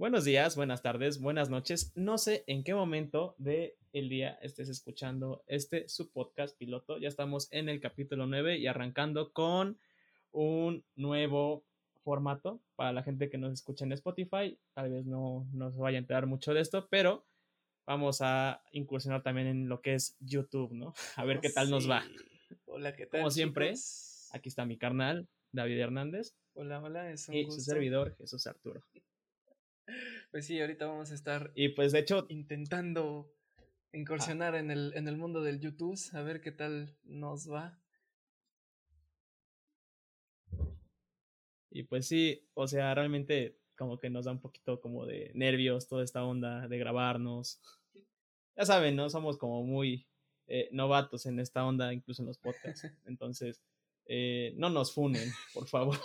[0.00, 1.92] Buenos días, buenas tardes, buenas noches.
[1.94, 6.96] No sé en qué momento del el día estés escuchando este su podcast piloto.
[6.96, 9.78] Ya estamos en el capítulo 9 y arrancando con
[10.32, 11.66] un nuevo
[12.02, 14.58] formato para la gente que nos escucha en Spotify.
[14.72, 17.26] Tal vez no, no se vaya a enterar mucho de esto, pero
[17.84, 20.94] vamos a incursionar también en lo que es YouTube, ¿no?
[21.16, 22.02] A ver qué tal nos va.
[22.64, 23.20] Hola, ¿qué tal?
[23.20, 23.74] Como siempre,
[24.30, 26.34] aquí está mi carnal, David Hernández.
[26.54, 27.60] Hola, hola, es un y gusto.
[27.60, 28.82] su servidor, Jesús Arturo.
[30.30, 33.34] Pues sí, ahorita vamos a estar Y pues de hecho, intentando
[33.92, 37.80] incursionar en, el, en el mundo del YouTube, a ver qué tal nos va.
[41.70, 45.88] y pues sí, o sea, realmente como que nos da un poquito como de nervios
[45.88, 47.60] toda esta onda de grabarnos.
[48.56, 49.08] Ya saben, ¿no?
[49.08, 50.06] Somos como muy
[50.48, 52.86] eh, novatos en esta onda, incluso en los podcasts.
[53.06, 53.62] Entonces,
[54.04, 55.96] eh, no nos funen, por favor.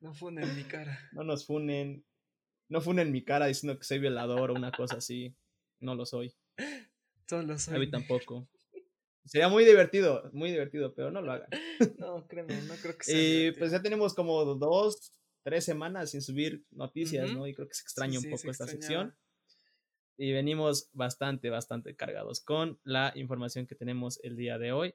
[0.00, 0.98] No funen mi cara.
[1.12, 2.04] No nos funen.
[2.68, 5.36] No funen mi cara diciendo que soy violador o una cosa así.
[5.80, 6.34] No lo soy.
[7.28, 7.76] Solo soy.
[7.76, 8.48] A mí tampoco.
[9.24, 11.48] Sería muy divertido, muy divertido, pero no lo hagan.
[11.98, 13.14] No, créeme, no creo que sea.
[13.18, 13.58] Y divertido.
[13.58, 17.38] pues ya tenemos como dos, tres semanas sin subir noticias, Ujú.
[17.40, 17.46] ¿no?
[17.46, 19.04] Y creo que se extraña Sí, un sí, poco esta extrañaba.
[19.06, 19.18] sección.
[20.16, 24.94] Y venimos bastante, bastante cargados con la información que tenemos el día de hoy.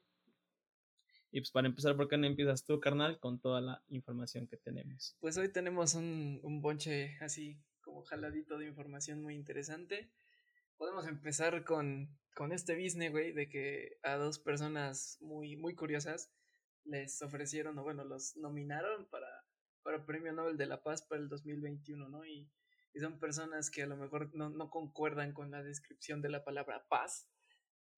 [1.32, 4.56] Y pues para empezar, ¿por qué no empiezas tú, carnal, con toda la información que
[4.56, 5.16] tenemos?
[5.20, 10.10] Pues hoy tenemos un, un bonche así como jaladito de información muy interesante.
[10.76, 16.32] Podemos empezar con, con este business, güey, de que a dos personas muy, muy curiosas
[16.84, 19.28] les ofrecieron, o bueno, los nominaron para,
[19.82, 22.24] para Premio Nobel de la Paz para el 2021, ¿no?
[22.24, 22.50] Y,
[22.92, 26.44] y son personas que a lo mejor no, no concuerdan con la descripción de la
[26.44, 27.28] palabra paz.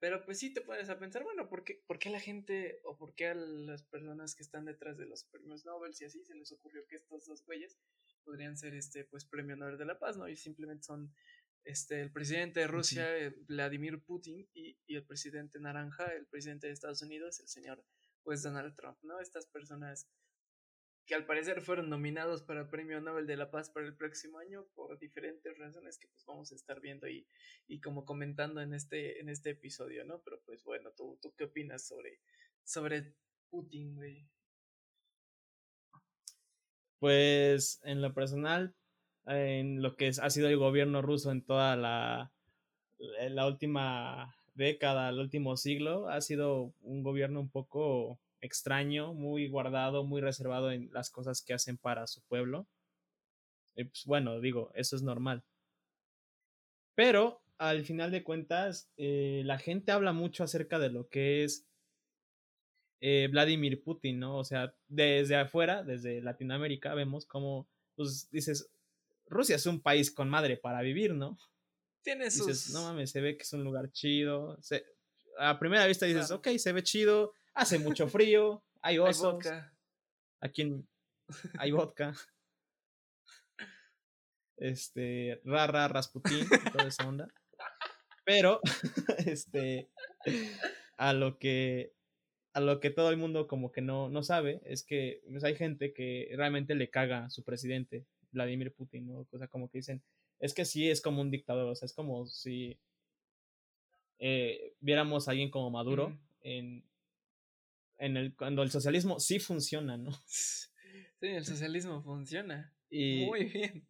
[0.02, 2.98] Pero pues sí te pones a pensar, bueno, ¿por qué, ¿por qué la gente o
[2.98, 6.34] por qué a las personas que están detrás de los premios Nobel y así se
[6.34, 7.78] les ocurrió que estos dos güeyes
[8.24, 10.28] podrían ser este pues premio Nobel de la Paz, ¿no?
[10.28, 11.14] Y simplemente son
[11.62, 16.66] este el presidente de Rusia, eh, Vladimir Putin, y, y el presidente naranja, el presidente
[16.66, 17.84] de Estados Unidos, el señor
[18.24, 19.20] pues Donald Trump, ¿no?
[19.20, 20.08] Estas personas
[21.06, 24.38] que al parecer fueron nominados para el Premio Nobel de la Paz para el próximo
[24.38, 27.26] año por diferentes razones que pues vamos a estar viendo y,
[27.66, 30.20] y como comentando en este, en este episodio, ¿no?
[30.22, 32.20] Pero pues bueno, ¿tú, tú qué opinas sobre,
[32.64, 33.14] sobre
[33.50, 34.28] Putin, güey?
[36.98, 38.76] Pues en lo personal,
[39.26, 42.32] en lo que ha sido el gobierno ruso en toda la,
[42.98, 50.04] la última década, el último siglo, ha sido un gobierno un poco extraño, muy guardado,
[50.04, 52.66] muy reservado en las cosas que hacen para su pueblo.
[53.74, 55.42] Y pues bueno, digo, eso es normal.
[56.94, 61.66] Pero al final de cuentas, eh, la gente habla mucho acerca de lo que es
[63.00, 64.36] eh, Vladimir Putin, ¿no?
[64.38, 68.68] O sea, desde afuera, desde Latinoamérica, vemos como, pues dices,
[69.26, 71.38] Rusia es un país con madre para vivir, ¿no?
[72.02, 72.46] Tiene sus...
[72.48, 74.60] Dices, no mames, se ve que es un lugar chido.
[74.60, 74.84] se-
[75.38, 76.40] a primera vista dices, Claro.
[76.40, 79.72] ok, se ve chido, hace mucho frío, hay hay osos, vodka.
[80.40, 80.88] aquí en-
[81.58, 82.14] hay vodka.
[84.56, 87.28] Este, rara, Rasputín, y toda esa onda.
[88.24, 88.60] Pero,
[89.26, 89.88] este,
[90.96, 91.92] a lo que,
[92.52, 95.56] a lo que todo el mundo como que no, no sabe, es que pues, hay
[95.56, 99.26] gente que realmente le caga a su presidente, Vladimir Putin, ¿no?
[99.30, 100.02] O sea, como que dicen,
[100.38, 102.78] es que sí es como un dictador, o sea, es como si
[104.18, 106.84] eh, viéramos a alguien como Maduro en,
[108.02, 110.10] en el, cuando el socialismo sí funciona, ¿no?
[111.20, 112.74] Sí, el socialismo funciona.
[112.90, 113.86] Y, Muy bien.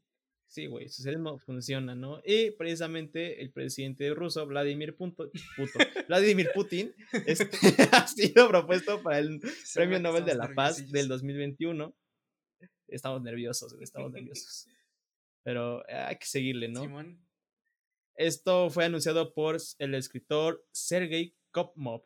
[0.46, 2.20] Sí, güey, el socialismo funciona, ¿no?
[2.26, 5.78] Y precisamente el presidente ruso, Vladimir Punto, puto,
[6.08, 6.94] Vladimir Putin,
[7.26, 7.48] este,
[7.92, 9.40] ha sido propuesto para el
[9.72, 11.96] Premio Nobel de la Paz del 2021.
[12.88, 14.68] Estamos nerviosos, güey, estamos nerviosos.
[15.42, 16.82] Pero hay que seguirle, ¿no?
[16.82, 17.18] Simón.
[18.16, 22.04] Esto fue anunciado por el escritor Sergei Kopmov,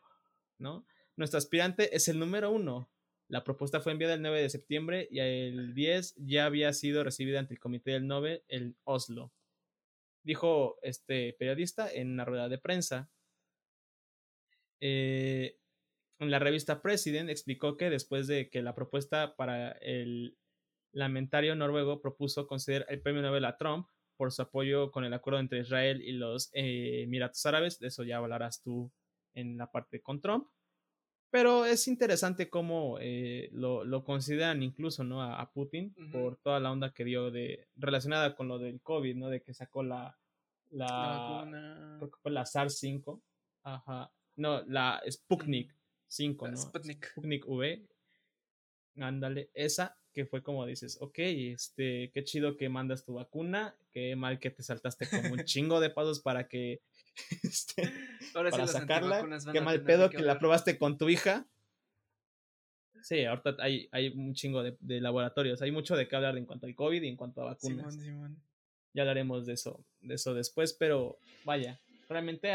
[0.57, 0.87] ¿no?
[1.17, 2.91] Nuestro aspirante es el número uno.
[3.27, 7.39] La propuesta fue enviada el 9 de septiembre y el 10 ya había sido recibida
[7.39, 9.33] ante el Comité del Nobel en Oslo.
[10.23, 13.09] Dijo este periodista en una rueda de prensa.
[14.79, 15.57] Eh,
[16.19, 20.37] en la revista President explicó que después de que la propuesta para el
[20.93, 23.87] lamentario noruego propuso conceder el premio Nobel a Trump
[24.17, 28.03] por su apoyo con el acuerdo entre Israel y los eh, Emiratos Árabes, de eso
[28.03, 28.91] ya hablarás tú
[29.33, 30.47] en la parte con Trump.
[31.29, 35.21] Pero es interesante cómo eh, lo, lo, consideran incluso ¿no?
[35.21, 39.15] a, a Putin por toda la onda que dio de relacionada con lo del COVID,
[39.15, 39.29] ¿no?
[39.29, 40.17] De que sacó la,
[40.71, 41.45] la,
[41.97, 43.21] creo que fue la SARS-5,
[43.63, 45.75] ajá, no, la Sputnik
[46.07, 46.57] 5, La ¿no?
[46.57, 47.05] Sputnik.
[47.11, 47.87] Sputnik V,
[48.97, 54.15] ándale, esa que fue como dices, ok, este, qué chido que mandas tu vacuna, qué
[54.15, 56.81] mal que te saltaste como un chingo de pasos para que,
[57.43, 57.91] este,
[58.33, 61.47] para sacarla, qué mal pedo que, la probaste con tu hija.
[63.01, 66.65] Sí, ahorita hay, hay un chingo de, laboratorios, hay mucho de qué hablar en cuanto
[66.65, 67.97] al COVID y en cuanto a vacunas.
[68.93, 71.79] Ya hablaremos de eso, de eso después, pero vaya,
[72.09, 72.49] realmente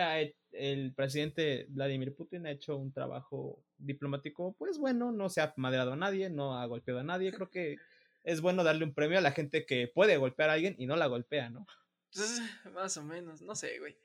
[0.53, 5.93] el presidente Vladimir Putin ha hecho un trabajo diplomático, pues bueno, no se ha madreado
[5.93, 7.33] a nadie, no ha golpeado a nadie.
[7.33, 7.77] Creo que
[8.25, 10.97] es bueno darle un premio a la gente que puede golpear a alguien y no
[10.97, 11.67] la golpea, ¿no?
[12.15, 12.43] Pues,
[12.73, 13.97] más o menos, no sé, güey.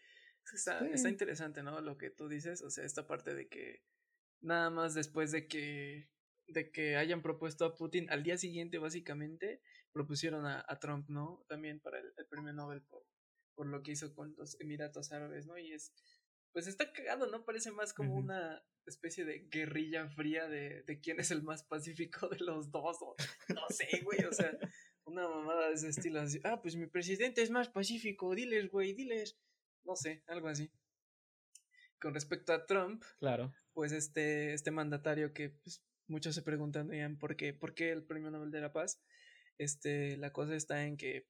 [0.53, 1.81] Está, está interesante, ¿no?
[1.81, 3.83] Lo que tú dices, o sea, esta parte de que
[4.41, 6.09] nada más después de que
[6.47, 9.61] de que hayan propuesto a Putin al día siguiente, básicamente,
[9.91, 11.43] propusieron a, Trump, ¿no?
[11.49, 13.05] También para el, el premio Nobel por,
[13.53, 15.57] por lo que hizo con los Emiratos Árabes, ¿no?
[15.57, 15.91] Y es,
[16.53, 17.43] pues está cagado, ¿no?
[17.43, 22.29] Parece más como una especie de guerrilla fría de, de quién es el más pacífico
[22.29, 23.15] de los dos, o
[23.53, 24.57] no sé, güey, o sea,
[25.03, 28.93] una mamada de ese estilo, así, ah, pues mi presidente es más pacífico, diles, güey,
[28.93, 29.37] diles,
[29.87, 30.69] no sé, algo así.
[31.99, 33.53] Con respecto a Trump, claro.
[33.73, 38.29] pues este, este mandatario que pues, muchos se preguntan por qué, por qué el Premio
[38.29, 39.01] Nobel de la Paz,
[39.57, 41.27] este, la cosa está en que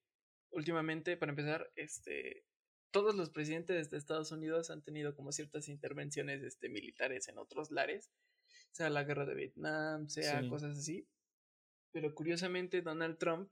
[0.51, 2.43] últimamente, para empezar, este,
[2.91, 7.71] todos los presidentes de Estados Unidos han tenido como ciertas intervenciones este, militares en otros
[7.71, 8.11] lares,
[8.71, 11.07] sea la guerra de Vietnam, sea cosas así.
[11.91, 13.51] Pero curiosamente Donald Trump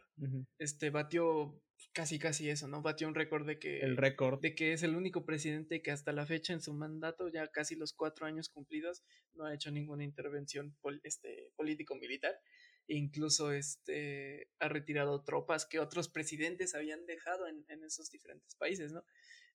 [0.57, 1.62] este, batió
[1.94, 2.81] casi casi eso, ¿no?
[2.81, 3.80] Batió un récord de que...
[3.80, 4.42] El récord.
[4.42, 7.75] De que es el único presidente que hasta la fecha en su mandato, ya casi
[7.75, 12.39] los cuatro años cumplidos, no ha hecho ninguna intervención este, político-militar
[12.88, 19.04] incluso este, ha retirado tropas que otros presidentes habían dejado en, esos diferentes países, ¿no?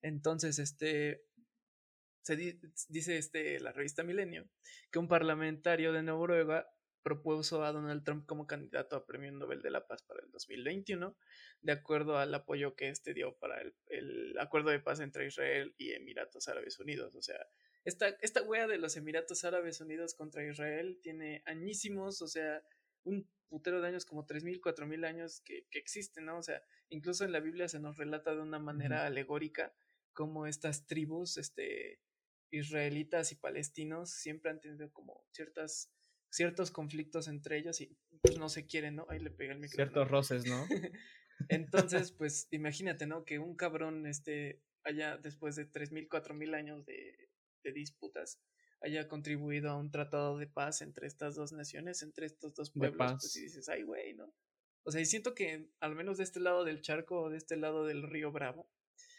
[0.02, 1.22] Entonces, este,
[2.22, 2.36] se
[2.88, 4.48] dice este, la revista Milenio
[4.90, 6.68] que un parlamentario de Noruega
[7.02, 11.16] propuso a Donald Trump como candidato a Premio Nobel de la Paz para el 2021,
[11.62, 15.74] de acuerdo al apoyo que este dio para el, el acuerdo de paz entre Israel
[15.78, 17.14] y Emiratos Árabes Unidos.
[17.14, 17.46] O sea,
[17.84, 22.62] esta, esta wea de los Emiratos Árabes Unidos contra Israel tiene añísimos, o sea,
[23.04, 26.38] un putero de años, como 3.000, 4.000 años que, que existen, ¿no?
[26.38, 29.74] O sea, incluso en la Biblia se nos relata de una manera alegórica
[30.12, 32.00] como estas tribus, este,
[32.50, 35.92] israelitas y palestinos siempre han tenido como ciertas
[36.30, 39.06] ciertos conflictos entre ellos y pues no se quieren, ¿no?
[39.08, 39.90] Ahí le pega el micrófono.
[39.90, 40.66] Ciertos roces, ¿no?
[41.48, 43.24] Entonces, pues imagínate, ¿no?
[43.24, 47.30] Que un cabrón este haya después de 3.000, 4.000 años de,
[47.62, 48.40] de disputas
[48.82, 53.12] haya contribuido a un tratado de paz entre estas dos naciones, entre estos dos pueblos,
[53.20, 54.32] pues y dices, ay, güey, ¿no?
[54.82, 57.56] O sea, y siento que al menos de este lado del charco o de este
[57.56, 58.70] lado del río Bravo,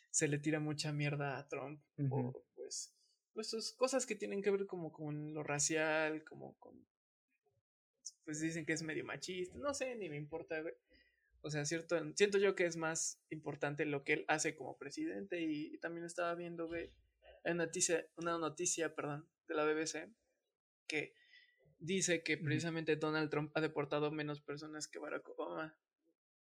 [0.10, 2.96] se le tira mucha mierda a Trump por, pues,
[3.34, 6.86] pues sus cosas que tienen que ver como con lo racial, como con,
[8.32, 10.74] pues dicen que es medio machista, no sé, ni me importa, güey.
[11.42, 15.42] O sea, cierto, siento yo que es más importante lo que él hace como presidente
[15.42, 16.94] y, y también estaba viendo, güey,
[17.44, 20.14] una noticia, una noticia, perdón, de la BBC
[20.88, 21.14] que
[21.78, 25.76] dice que precisamente Donald Trump ha deportado menos personas que Barack Obama.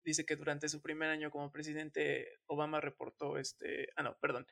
[0.05, 4.47] Dice que durante su primer año como presidente Obama reportó este, ah no, perdón.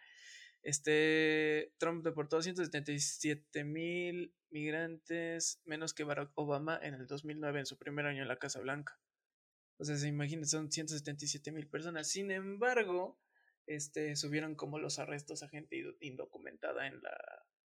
[0.69, 7.79] Este Trump deportó 177 mil migrantes menos que Barack Obama en el 2009 en su
[7.79, 9.01] primer año en la Casa Blanca.
[9.79, 12.11] O sea, se imagina, son 177 mil personas.
[12.11, 13.19] Sin embargo,
[13.67, 17.17] este, subieron como los arrestos a gente indocumentada en la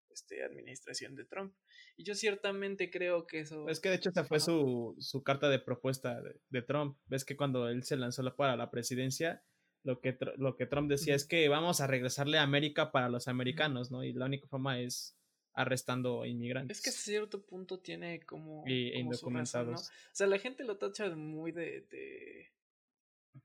[0.09, 1.53] este, administración de Trump.
[1.97, 3.67] Y yo ciertamente creo que eso...
[3.67, 6.97] Es que de hecho esa fue su, su carta de propuesta de, Trump.
[7.07, 9.43] Ves que cuando él se lanzó para la presidencia,
[9.85, 13.27] lo que, lo que Trump decía es que vamos a regresarle a América para los
[13.27, 14.03] americanos, ¿no?
[14.03, 15.15] Y la única forma es
[15.53, 16.79] arrestando inmigrantes.
[16.79, 18.63] Es que a cierto punto tiene como...
[18.67, 19.89] Y indocumentados.
[19.89, 21.85] O sea, la gente lo tacha muy de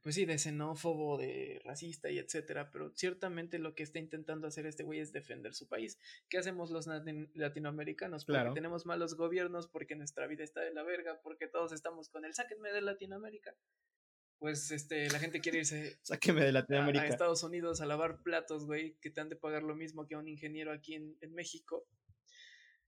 [0.03, 4.67] pues sí, de xenófobo, de racista y etcétera, pero ciertamente lo que está intentando hacer
[4.67, 5.99] este güey es defender su país.
[6.29, 6.87] ¿Qué hacemos los
[7.35, 8.25] latinoamericanos?
[8.25, 12.25] Porque tenemos malos gobiernos, porque nuestra vida está de la verga, porque todos estamos con
[12.25, 13.55] el sáquenme de Latinoamérica.
[14.41, 17.05] Pues este, la gente quiere irse Sáquenme de Latinoamérica.
[17.05, 20.17] A, Estados Unidos a lavar platos, güey, que te han de pagar lo mismo que
[20.17, 21.87] a un ingeniero aquí en, en México.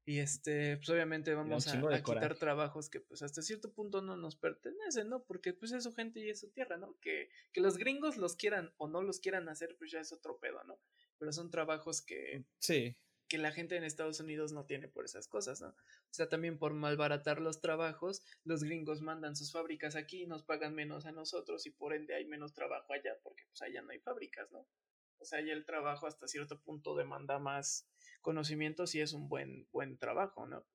[0.05, 4.35] Y este, pues obviamente vamos a, quitar trabajos que pues hasta cierto punto no nos
[4.35, 5.23] pertenecen, ¿no?
[5.23, 6.99] Porque pues es su gente y es su tierra, ¿no?
[7.01, 10.39] Que, que los gringos los quieran o no los quieran hacer, pues ya es otro
[10.39, 10.81] pedo, ¿no?
[11.19, 12.45] Pero son trabajos que...
[12.59, 12.97] Sí.
[13.33, 15.69] Que la gente en Estados Unidos no tiene por esas cosas, ¿no?
[15.69, 15.75] O
[16.11, 20.75] sea, también por malbaratar los trabajos, los gringos mandan sus fábricas aquí y nos pagan
[20.75, 24.01] menos a nosotros y por ende hay menos trabajo allá porque pues allá no hay
[24.01, 24.67] fábricas, ¿no?
[25.19, 27.89] O sea, allá el trabajo hasta cierto punto demanda más
[28.21, 30.67] conocimientos y es un buen, buen trabajo, ¿no?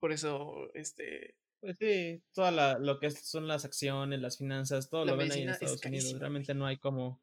[0.00, 5.04] Por eso, este, Pues sí, toda la, lo que son las acciones, las finanzas, todo
[5.04, 6.18] La lo ven ahí en es Estados Unidos.
[6.18, 7.20] Realmente no hay como.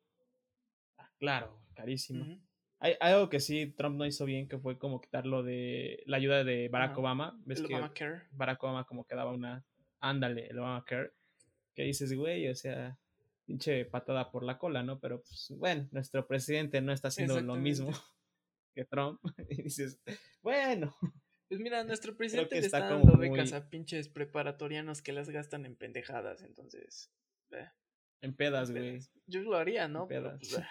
[0.99, 2.39] Ah, claro, carísimo.
[2.79, 6.17] Hay, hay algo que sí Trump no hizo bien, que fue como quitarlo de la
[6.17, 6.97] ayuda de Barack.
[6.97, 7.39] Obama.
[7.45, 8.21] Ves El que Obamacare.
[8.31, 9.63] Barack Obama como que daba una.
[9.99, 11.11] Ándale, el Obamacare.
[11.73, 12.97] Que dices, güey, o sea,
[13.45, 14.99] pinche patada por la cola, ¿no?
[14.99, 17.91] Pero pues, bueno, nuestro presidente no está haciendo lo mismo
[18.75, 19.19] que Trump.
[19.49, 19.99] Y dices,
[20.41, 20.95] bueno,
[21.47, 25.01] Pues mira, nuestro presidente que le está está como dando becas muy- a pinches preparatorianos
[25.01, 27.11] que las gastan en pendejadas, entonces.
[27.51, 27.69] eh,
[28.21, 28.99] en pedas, güey.
[29.27, 30.07] Yo lo haría, ¿no?
[30.07, 30.39] Pero, pedas.
[30.39, 30.65] pues, eh,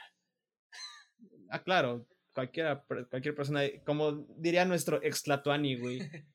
[1.50, 5.98] Ah, claro, cualquiera, cualquier persona, como diría nuestro ex Tlatuani, güey.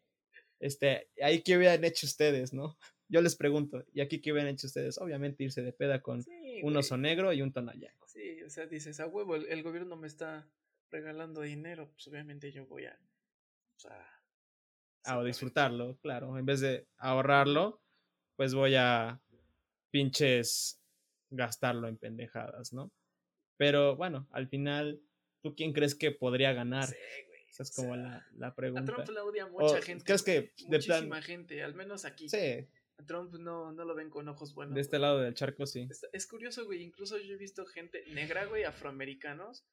[0.61, 2.77] Este, ahí qué hubieran hecho ustedes, ¿no?
[3.07, 4.97] Yo les pregunto, ¿y aquí qué hubieran hecho ustedes?
[4.97, 8.05] Obviamente irse de peda con sí, un oso negro y un tonayaco.
[8.07, 10.49] Sí, o sea, dices, a huevo, el, el gobierno me está
[10.91, 12.99] regalando dinero, pues obviamente yo voy a.
[13.77, 14.05] O sea,
[15.05, 16.37] A disfrutarlo, claro.
[16.37, 17.81] En vez de ahorrarlo,
[18.35, 19.21] pues voy a
[19.91, 20.81] pinches
[21.29, 22.91] gastarlo en pendejadas, ¿no?
[23.59, 25.01] Pero bueno, al final,
[25.41, 26.85] ¿tú quién crees que podría ganar?
[26.87, 26.95] Sí,
[27.27, 27.39] güey.
[27.49, 28.85] Esa es o como sea, la, la A pregunta.
[28.93, 30.03] Trump la odia mucha O, gente.
[30.05, 30.31] ¿crees que
[30.67, 32.29] de plan- Muchísima gente, al menos aquí.
[32.29, 34.75] Sí, A Trump no, no lo ven con ojos buenos.
[34.75, 35.01] de este güey.
[35.01, 35.87] lado del charco, sí.
[36.13, 36.81] Es curioso, güey.
[36.81, 39.65] Incluso yo he visto gente negra, güey, afroamericanos,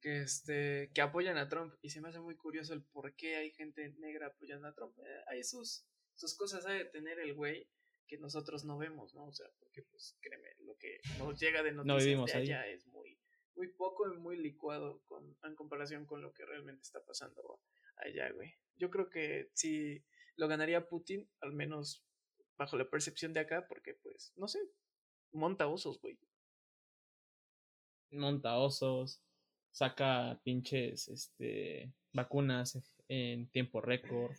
[0.00, 1.74] que este, que apoyan a Trump.
[1.82, 4.96] Y se me hace muy curioso el por qué hay gente negra apoyando a Trump.
[5.00, 7.68] Eh, hay sus, sus cosas de tener el güey
[8.06, 9.26] que nosotros no vemos, ¿no?
[9.26, 12.44] O sea, porque pues créeme, lo que nos llega de noticias vivimos de ahí.
[12.44, 12.97] allá es muy,
[13.58, 17.60] muy poco y muy licuado con, en comparación con lo que realmente está pasando
[17.96, 18.54] allá, güey.
[18.76, 20.02] Yo creo que si
[20.36, 22.06] lo ganaría Putin, al menos
[22.56, 24.60] bajo la percepción de acá, porque pues, no sé,
[25.32, 26.16] monta osos, güey.
[28.12, 29.20] monta osos,
[29.72, 34.36] saca pinches este, vacunas en tiempo récord.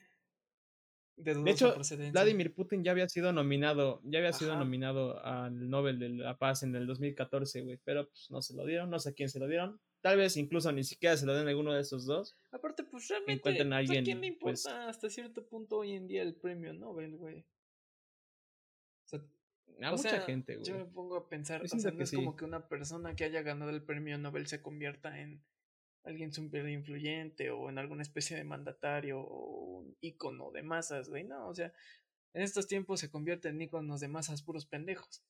[1.19, 1.75] De, De hecho.
[2.13, 6.63] Vladimir Putin ya había sido nominado, ya había sido nominado al Nobel de la Paz
[6.63, 9.37] en el 2014, güey, pero pues no se lo dieron, no sé a quién se
[9.37, 9.81] lo dieron.
[10.01, 12.37] Tal vez incluso ni siquiera se lo den a alguno de esos dos.
[12.51, 15.91] Aparte, pues realmente, encuentren a pues, alguien, quién le importa pues- hasta cierto punto hoy
[15.91, 17.41] en día el premio Nobel, güey?
[19.03, 19.19] O sea,
[19.81, 20.65] A o mucha sea, gente, güey.
[20.69, 22.15] Yo me pongo a pensar, o sea, no que es sí.
[22.15, 25.43] como que una persona que haya ganado el premio Nobel se convierta en
[26.03, 31.23] alguien súper influyente o en alguna especie de mandatario o un ícono de masas, güey.
[31.23, 31.71] No, o sea,
[32.33, 35.23] en estos tiempos se convierten en íconos de masas puros pendejos.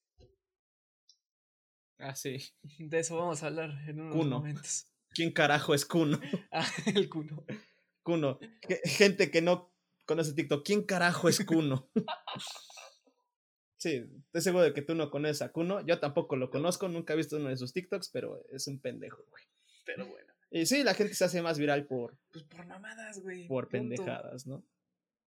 [1.97, 2.37] Ah, sí.
[2.77, 4.37] De eso vamos a hablar en unos Kuno.
[4.39, 4.87] momentos.
[5.11, 6.19] ¿Quién carajo es Kuno?
[6.51, 7.45] Ah, el cuno.
[8.03, 8.39] Kuno.
[8.67, 9.73] Ge- Gente que no
[10.05, 11.89] conoce TikTok, ¿quién carajo es Kuno?
[13.81, 15.79] Sí, estoy seguro de que tú no conoces a Kuno.
[15.85, 19.23] Yo tampoco lo conozco, nunca he visto uno de sus TikToks, pero es un pendejo,
[19.29, 19.43] güey.
[19.85, 23.47] Pero bueno, Y sí, la gente se hace más viral por, pues por mamadas, güey.
[23.47, 23.71] por punto.
[23.71, 24.65] pendejadas, ¿no?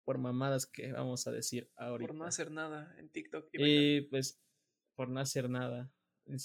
[0.04, 2.08] Por mamadas que vamos a decir ahorita.
[2.08, 3.48] Por no hacer nada en TikTok.
[3.52, 4.40] y pues,
[4.96, 5.92] por no hacer nada.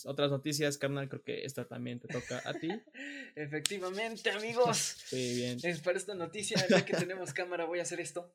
[0.06, 2.68] Otras noticias, carnal, creo que esta también te toca a ti.
[3.36, 4.78] Efectivamente, amigos.
[5.06, 5.60] Sí, bien.
[5.64, 8.34] Es para esta noticia, ya que tenemos cámara, voy a hacer esto.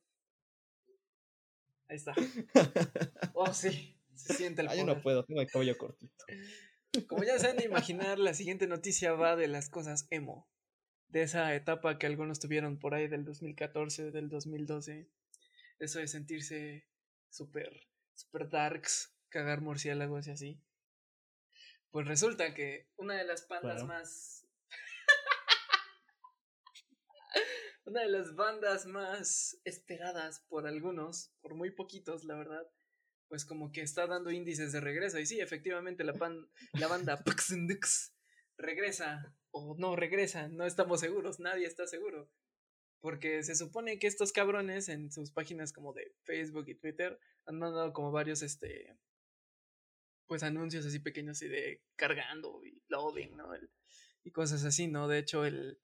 [1.88, 2.14] Ahí está.
[3.34, 3.96] Oh, sí.
[4.14, 4.96] Se siente el Ah, yo poder.
[4.96, 6.24] no puedo, tengo el cabello cortito.
[7.08, 10.48] Como ya se han de imaginar, la siguiente noticia va de las cosas emo.
[11.08, 15.08] De esa etapa que algunos tuvieron por ahí del 2014, del 2012.
[15.78, 16.86] Eso de sentirse
[17.30, 20.60] súper, súper darks, cagar murciélagos y así.
[21.90, 24.46] Pues resulta que una de las bandas más.
[27.84, 32.66] una de las bandas más esperadas por algunos, por muy poquitos, la verdad,
[33.32, 35.18] pues como que está dando índices de regreso.
[35.18, 38.12] Y sí, efectivamente, la, pan- la banda Puxindux
[38.58, 42.30] regresa, o no regresa, no estamos seguros, nadie está seguro.
[43.00, 47.58] Porque se supone que estos cabrones en sus páginas como de Facebook y Twitter han
[47.58, 48.98] mandado como varios, este,
[50.26, 53.54] pues anuncios así pequeños y de cargando y loading, ¿no?
[53.54, 53.70] El-
[54.24, 55.08] y cosas así, ¿no?
[55.08, 55.80] De hecho, el,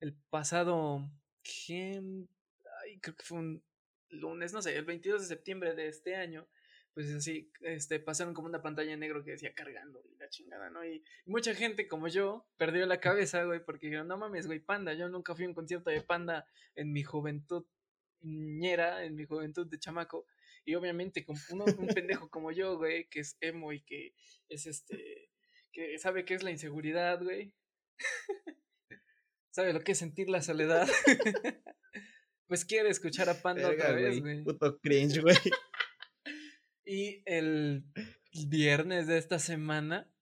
[0.00, 1.10] el pasado.
[2.82, 3.64] Ay, creo que fue un
[4.10, 6.46] lunes, no sé, el 22 de septiembre de este año,
[7.00, 10.68] pues así, este, pasaron como una pantalla en negro que decía cargando y la chingada,
[10.68, 10.84] ¿no?
[10.84, 14.92] Y mucha gente como yo perdió la cabeza, güey, porque dijeron, no mames, güey, Panda,
[14.92, 17.64] yo nunca fui a un concierto de Panda en mi juventud
[18.20, 20.26] ñera, en mi juventud de chamaco,
[20.66, 24.12] y obviamente como uno, un pendejo como yo, güey, que es emo y que
[24.50, 25.30] es este,
[25.72, 27.54] que sabe qué es la inseguridad, güey,
[29.52, 30.86] sabe lo que es sentir la soledad,
[32.46, 34.44] pues quiere escuchar a Panda otra vez, güey.
[34.44, 35.36] Puto cringe, güey.
[36.92, 37.84] Y el
[38.48, 40.12] viernes de esta semana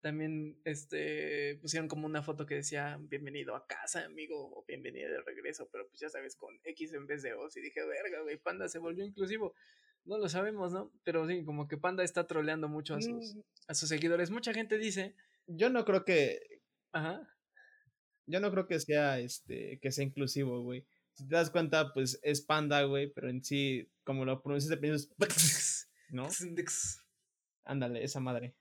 [0.00, 5.20] también este pusieron como una foto que decía bienvenido a casa, amigo, o bienvenido de
[5.22, 7.48] regreso, pero pues ya sabes, con X en vez de O.
[7.52, 9.56] Y dije, verga, güey, Panda se volvió inclusivo.
[10.04, 10.92] No lo sabemos, ¿no?
[11.02, 14.30] Pero sí, como que Panda está troleando mucho a sus, Mm, a sus seguidores.
[14.30, 15.16] Mucha gente dice,
[15.48, 16.60] Yo no creo que.
[16.92, 17.28] ajá,
[18.26, 19.80] Yo no creo que sea este.
[19.82, 20.86] que sea inclusivo, güey.
[21.14, 24.76] Si te das cuenta, pues es panda, güey, pero en sí, como lo pronuncias de
[24.76, 25.16] principio
[26.12, 26.28] ¿no?
[27.64, 28.54] Ándale, esa madre.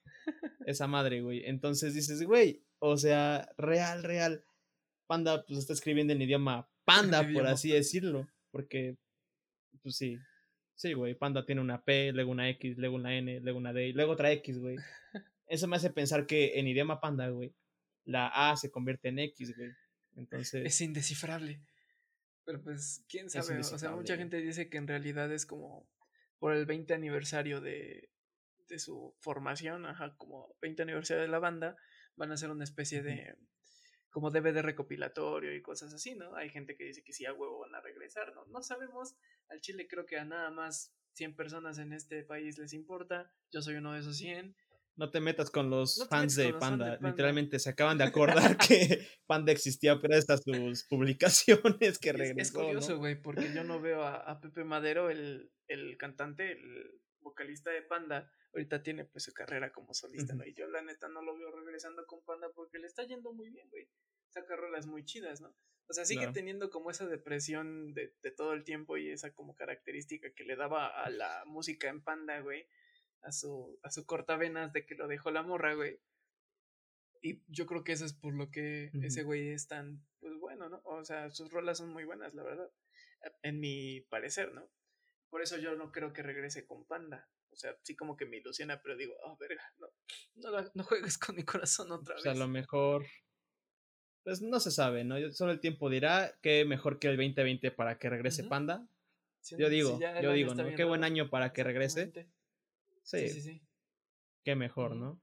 [0.65, 1.43] Esa madre, güey.
[1.45, 4.43] Entonces dices, güey, o sea, real, real.
[5.07, 8.27] Panda, pues está escribiendo en idioma panda, por así decirlo.
[8.51, 8.97] Porque,
[9.83, 10.17] pues sí.
[10.75, 11.13] Sí, güey.
[11.13, 14.13] Panda tiene una P, luego una X, luego una N, luego una D, y luego
[14.13, 14.77] otra X, güey.
[15.47, 17.53] Eso me hace pensar que en idioma panda, güey,
[18.05, 19.71] la A se convierte en X, güey.
[20.15, 21.61] Entonces, es indescifrable.
[22.45, 25.87] Pero pues, quién sabe, o sea, mucha gente dice que en realidad es como
[26.41, 28.09] por el 20 aniversario de,
[28.67, 31.77] de su formación, ajá, como 20 aniversario de la banda,
[32.15, 33.37] van a hacer una especie de
[34.09, 36.35] como DVD recopilatorio y cosas así, ¿no?
[36.35, 38.43] Hay gente que dice que sí a huevo van a regresar, ¿no?
[38.45, 39.15] No sabemos,
[39.49, 43.61] al Chile creo que a nada más 100 personas en este país les importa, yo
[43.61, 44.55] soy uno de esos 100,
[45.01, 46.99] no te metas con los No fans de Panda.
[47.01, 52.39] Literalmente se acaban de acordar que Panda existía gracias a sus publicaciones que Es- regresó.
[52.61, 52.97] Es, curioso, ¿no?
[52.99, 57.81] güey, porque yo no veo a, a Pepe Madero, el, el cantante, el vocalista de
[57.81, 58.31] Panda.
[58.53, 60.45] Ahorita tiene pues su carrera como solista, ¿no?
[60.45, 63.49] Y yo la neta no lo veo regresando con Panda porque le está yendo muy
[63.49, 63.89] bien, güey.
[64.29, 65.55] Saca rolas muy chidas, ¿no?
[65.87, 69.55] O sea, sigue teniendo como esa depresión de, de todo el tiempo y esa como
[69.55, 72.67] característica que le daba a la música en Panda, güey.
[73.23, 75.99] A su, a su cortavenas de que lo dejó la morra, güey.
[77.21, 80.69] Y yo creo que eso es por lo que ese güey es tan, pues bueno,
[80.69, 80.81] ¿no?
[80.85, 82.71] O sea, sus rolas son muy buenas, la verdad.
[83.43, 84.67] En mi parecer, ¿no?
[85.29, 87.29] Por eso yo no creo que regrese con Panda.
[87.51, 89.87] O sea, sí como que me ilusiona, pero digo, oh, verga, no,
[90.35, 92.35] no, no juegues con mi corazón otra Pues vez.
[92.35, 93.05] a lo mejor.
[94.23, 95.15] Pues no se sabe, ¿no?
[95.31, 98.43] Solo el tiempo dirá que mejor que el 2020 para que regrese.
[98.45, 98.87] Panda.
[99.41, 100.75] Sí, Yo digo, yo digo, ¿no?
[100.75, 102.11] Qué buen año para que regrese.
[103.03, 103.33] Exactamente.
[103.33, 103.61] Sí, Sí, sí, sí.
[104.43, 104.95] qué mejor.
[104.95, 105.21] ¿no?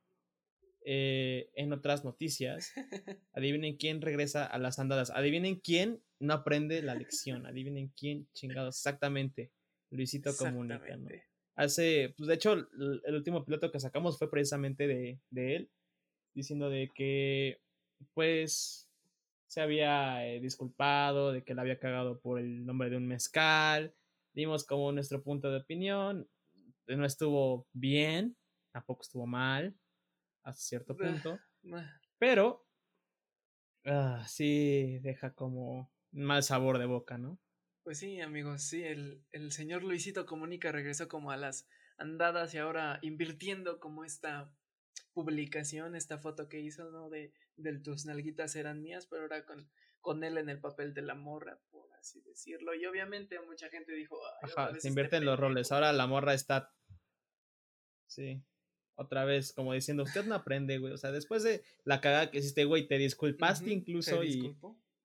[0.85, 2.73] Eh, en otras noticias,
[3.33, 5.11] adivinen quién regresa a las andadas.
[5.11, 7.47] Adivinen quién no aprende la lección.
[7.47, 8.77] Adivinen quién chingados.
[8.77, 9.53] Exactamente.
[9.91, 11.09] Luisito Comunica, ¿no?
[11.09, 11.25] Exactamente.
[11.57, 15.71] hace, pues de hecho, el, el último piloto que sacamos fue precisamente de, de él,
[16.35, 17.61] diciendo de que,
[18.15, 18.89] pues,
[19.47, 23.95] se había eh, disculpado, de que le había cagado por el nombre de un mezcal,
[24.35, 26.29] dimos como nuestro punto de opinión,
[26.97, 28.37] no estuvo bien,
[28.73, 29.79] tampoco estuvo mal,
[30.45, 31.45] hasta cierto punto,
[32.19, 32.67] pero
[33.87, 37.41] ah, sí deja como un mal sabor de boca, ¿no?
[37.83, 42.59] Pues sí, amigos, sí, el, el señor Luisito Comunica regresó como a las andadas y
[42.59, 44.55] ahora invirtiendo como esta
[45.13, 47.09] publicación, esta foto que hizo, ¿no?
[47.11, 49.71] De, del tus nalguitas eran mías, pero ahora con,
[50.01, 52.75] con él en el papel de la morra, por así decirlo.
[52.75, 55.71] Y obviamente mucha gente dijo, "Ay, otra Ajá, se este invierten los roles.
[55.71, 55.73] pendejo".
[55.73, 56.73] Ahora la morra está.
[58.09, 58.43] Sí.
[58.97, 60.93] Otra vez, como diciendo, usted no aprende, güey.
[60.93, 64.57] O sea, después de la cagada que hiciste, güey, te disculpaste incluso y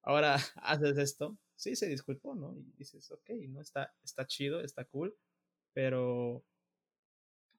[0.01, 1.37] ahora haces esto.
[1.55, 2.57] Sí, se disculpó, ¿no?
[2.57, 5.15] Y dices, ok, no está, está chido, está cool,
[5.73, 6.43] pero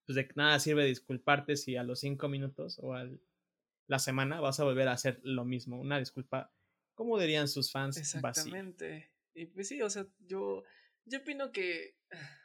[0.06, 3.08] pues de nada sirve disculparte si a los cinco minutos o a
[3.86, 5.80] la semana vas a volver a hacer lo mismo.
[5.80, 6.52] Una disculpa,
[6.94, 7.96] como dirían sus fans.
[7.96, 9.10] Exactamente.
[9.34, 10.64] Y pues sí, o sea, yo,
[11.04, 12.43] yo opino que ah,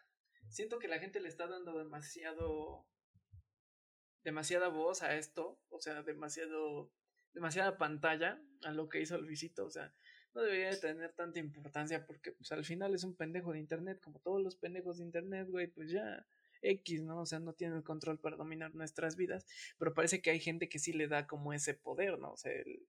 [0.49, 2.85] siento que la gente le está dando demasiado,
[4.23, 6.91] demasiada voz a esto, o sea, demasiado,
[7.33, 9.93] demasiada pantalla a lo que hizo Luisito, o sea,
[10.33, 13.99] no debería de tener tanta importancia porque pues al final es un pendejo de internet,
[14.01, 16.25] como todos los pendejos de internet, güey, pues ya
[16.61, 17.21] X, ¿no?
[17.21, 19.45] O sea, no tiene el control para dominar nuestras vidas,
[19.77, 22.33] pero parece que hay gente que sí le da como ese poder, ¿no?
[22.33, 22.85] O sea, el,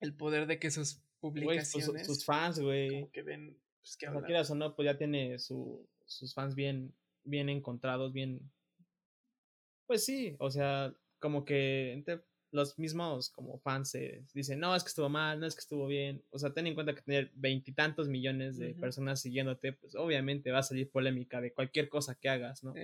[0.00, 3.08] el poder de que sus sus, publicaciones sus fans, güey.
[3.10, 4.24] que ven, pues que O sea, hablan.
[4.24, 8.40] quieras o no, pues ya tiene su, sus fans bien, bien encontrados, bien.
[9.86, 14.82] Pues sí, o sea, como que entre los mismos como fans se dicen, no, es
[14.82, 16.24] que estuvo mal, no es que estuvo bien.
[16.30, 20.60] O sea, ten en cuenta que tener veintitantos millones de personas siguiéndote, pues obviamente va
[20.60, 22.74] a salir polémica de cualquier cosa que hagas, ¿no?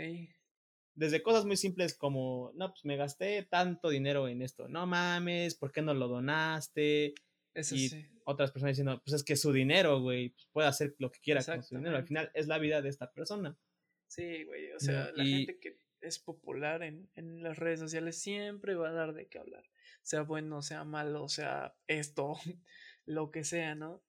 [0.94, 5.54] Desde cosas muy simples como, no, pues me gasté tanto dinero en esto, no mames,
[5.54, 7.14] ¿por qué no lo donaste?
[7.54, 8.06] eso y sí.
[8.24, 11.42] Otras personas diciendo, pues es que su dinero, güey, pues puede hacer lo que quiera
[11.44, 11.96] con su dinero.
[11.96, 13.56] Al final es la vida de esta persona.
[14.06, 14.72] Sí, güey.
[14.72, 18.88] O sea, la y- gente que es popular en, en las redes sociales siempre va
[18.88, 19.64] a dar de qué hablar.
[20.02, 22.34] Sea bueno, sea malo, sea esto,
[23.06, 24.02] lo que sea, ¿no?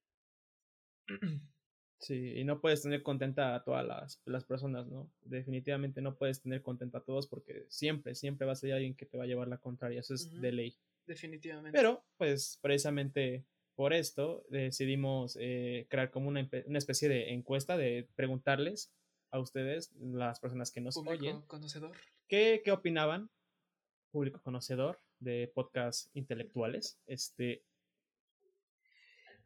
[1.99, 5.09] Sí, y no puedes tener contenta a todas las, las personas, ¿no?
[5.21, 9.05] Definitivamente no puedes tener contenta a todos porque siempre, siempre va a ser alguien que
[9.05, 10.75] te va a llevar la contraria, eso es de ley.
[11.05, 11.77] Definitivamente.
[11.77, 18.07] Pero, pues, precisamente por esto decidimos eh, crear como una, una especie de encuesta de
[18.15, 18.91] preguntarles
[19.31, 21.97] a ustedes, las personas que nos Público oyen, conocedor.
[22.27, 23.29] ¿qué, qué opinaban,
[24.11, 26.99] público conocedor de podcasts intelectuales?
[27.07, 27.63] Este,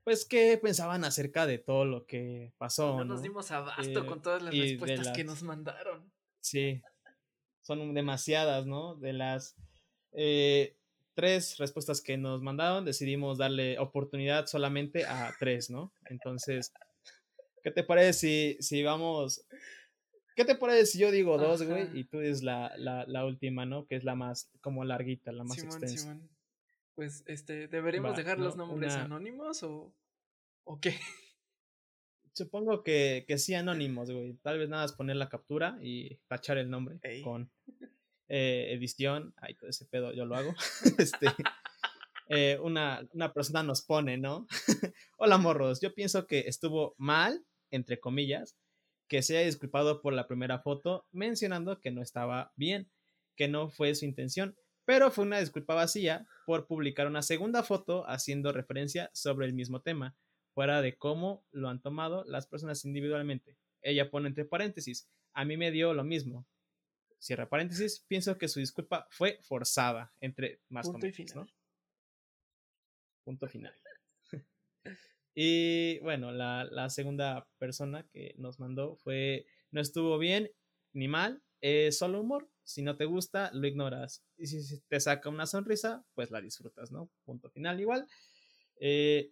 [0.04, 2.94] pues, ¿qué pensaban acerca de todo lo que pasó?
[2.94, 3.06] No ¿no?
[3.14, 6.12] nos dimos abasto Eh, con todas las respuestas que nos mandaron.
[6.42, 6.82] Sí,
[7.62, 8.96] son demasiadas, ¿no?
[8.96, 9.56] De las
[10.14, 10.77] eh,
[11.18, 15.92] tres respuestas que nos mandaron, decidimos darle oportunidad solamente a tres, ¿no?
[16.06, 16.72] Entonces,
[17.64, 19.44] ¿qué te parece si, si vamos...
[20.36, 21.90] ¿Qué te parece si yo digo dos, güey?
[22.00, 23.88] Y tú dices la, la, la última, ¿no?
[23.88, 26.04] Que es la más, como larguita, la más Simón, extensa.
[26.04, 26.30] Simón.
[26.94, 28.68] Pues, este, ¿deberíamos Va, dejar los ¿no?
[28.68, 29.92] nombres Una- anónimos o,
[30.66, 30.96] o qué?
[32.34, 34.34] Supongo que, que sí anónimos, güey.
[34.44, 37.24] Tal vez nada más poner la captura y tachar el nombre Ey.
[37.24, 37.50] con
[38.28, 39.34] eh, edición.
[39.38, 40.54] Ay, todo ese pedo yo lo hago.
[40.98, 41.28] este,
[42.30, 44.48] eh, una, una persona nos pone, ¿no?
[45.18, 45.82] Hola, morros.
[45.82, 48.56] Yo pienso que estuvo mal, entre comillas,
[49.08, 52.90] que se haya disculpado por la primera foto, mencionando que no estaba bien,
[53.36, 58.08] que no fue su intención, pero fue una disculpa vacía por publicar una segunda foto
[58.08, 60.16] haciendo referencia sobre el mismo tema
[60.58, 63.58] fuera de cómo lo han tomado las personas individualmente.
[63.84, 66.48] Ella pone entre paréntesis, a mí me dio lo mismo.
[67.20, 71.36] Cierra paréntesis, pienso que su disculpa fue forzada, entre más Punto y final.
[71.36, 71.48] ¿no?
[73.24, 73.74] Punto final.
[75.36, 80.52] y bueno, la, la segunda persona que nos mandó fue, no estuvo bien
[80.94, 82.50] ni mal, es solo humor.
[82.64, 84.24] Si no te gusta, lo ignoras.
[84.38, 87.10] Y si si te saca una sonrisa, pues la disfrutas, ¿no?
[87.24, 88.08] Punto final igual.
[88.80, 89.32] Eh,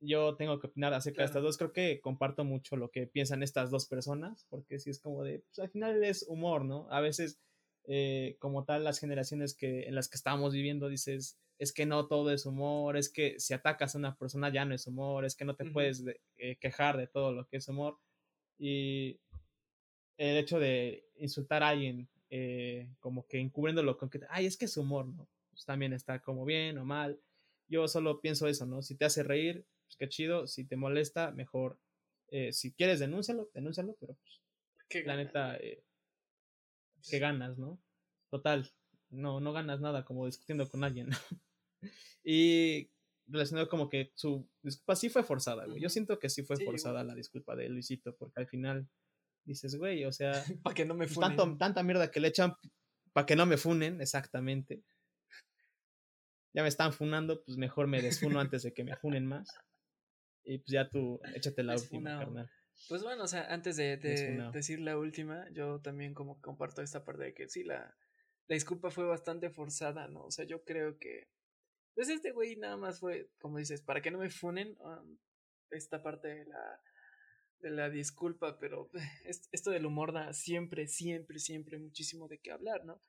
[0.00, 1.46] yo tengo que opinar acerca de estas Claro.
[1.46, 1.58] dos.
[1.58, 5.40] Creo que comparto mucho lo que piensan estas dos personas, porque sí es como de,
[5.40, 6.86] pues al final es humor, ¿no?
[6.90, 7.38] A veces,
[7.86, 12.06] eh, como tal, las generaciones que, en las que estamos viviendo, dices, es que no
[12.08, 15.36] todo es humor, es que si atacas a una persona ya no es humor, es
[15.36, 15.72] que no te Ujú.
[15.74, 17.98] puedes de- eh, quejar de todo lo que es humor.
[18.58, 19.20] Y
[20.16, 24.64] el hecho de insultar a alguien, eh, como que encubriéndolo con que, ay, es que
[24.66, 25.28] es humor, ¿no?
[25.50, 27.20] Pues también está como bien o mal.
[27.68, 28.82] Yo solo pienso eso, ¿no?
[28.82, 30.46] Si te hace reír, pues qué chido.
[30.46, 31.78] Si te molesta, mejor.
[32.28, 34.40] eh, si quieres, denúncialo, denúncialo, pero pues,
[34.88, 35.84] Qué la neta, eh,
[37.08, 37.80] que ganas, ¿no?
[38.30, 38.70] Total,
[39.10, 41.16] no, no ganas nada como discutiendo con alguien, ¿no?
[42.26, 42.90] Y
[43.26, 45.80] relacionado como que su disculpa sí fue forzada, güey.
[45.80, 48.88] Yo siento que sí fue Sí, forzada la disculpa de Luisito, porque al final
[49.44, 51.36] dices, güey, o sea, Para que no me pues, funen.
[51.36, 52.54] tanto, tanta mierda que le echan
[53.12, 54.82] para que no me funen, exactamente.
[56.52, 59.48] Ya me están funando, pues mejor me desfuno antes de que me funen más.
[60.44, 62.50] Y pues ya tú, échate la última, carnal.
[62.88, 67.24] Pues bueno, o sea, antes de, decir la última, yo también como comparto esta parte
[67.24, 67.96] de que sí, la,
[68.46, 70.24] la disculpa fue bastante forzada, ¿no?
[70.24, 71.28] O sea, yo creo que,
[71.94, 75.16] pues este güey nada más fue, como dices, para que no me funen, um,
[75.70, 76.80] esta parte de la,
[77.60, 78.90] de la disculpa, pero
[79.24, 83.00] es- esto del humor da siempre, siempre, siempre muchísimo de qué hablar, ¿no?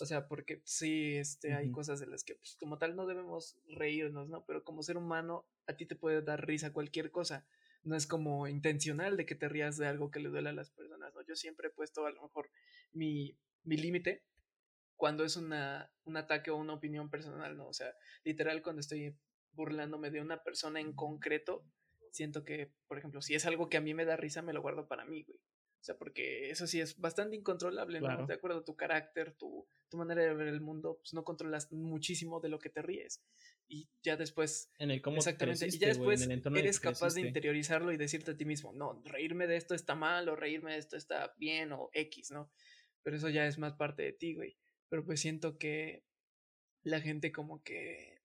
[0.00, 1.74] O sea, porque sí, este, hay Ujú.
[1.76, 4.44] cosas de las que, pues, como tal, no debemos reírnos, ¿no?
[4.46, 7.46] Pero como ser humano, a ti te puede dar risa cualquier cosa
[7.82, 10.70] no es como intencional de que te rías de algo que le duele a las
[10.70, 11.22] personas, ¿no?
[11.22, 12.50] Yo siempre he puesto a lo mejor
[12.92, 14.24] mi, mi límite
[14.96, 17.68] cuando es una, un ataque o una opinión personal, ¿no?
[17.68, 19.16] O sea, literal cuando estoy
[19.52, 21.64] burlándome de una persona en concreto,
[22.12, 24.60] siento que, por ejemplo, si es algo que a mí me da risa, me lo
[24.60, 25.38] guardo para mí, güey.
[25.80, 28.06] O sea, porque eso sí es bastante incontrolable, ¿no?
[28.06, 28.26] Claro.
[28.26, 31.72] De acuerdo a tu carácter, tu, tu manera de ver el mundo, pues no controlas
[31.72, 33.22] muchísimo de lo que te ríes.
[33.66, 35.68] Y ya después En el cómo Exactamente.
[35.68, 39.00] Y ya después en el eres capaz de interiorizarlo y decirte a ti mismo, no,
[39.06, 42.52] reírme de esto está mal o reírme de esto está bien o X, ¿no?
[43.02, 44.58] Pero eso ya es más parte de ti, güey.
[44.90, 46.04] Pero pues siento que
[46.82, 48.20] la gente como que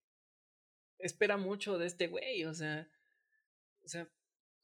[0.99, 2.89] espera mucho de este güey, o sea,
[3.83, 4.09] o sea,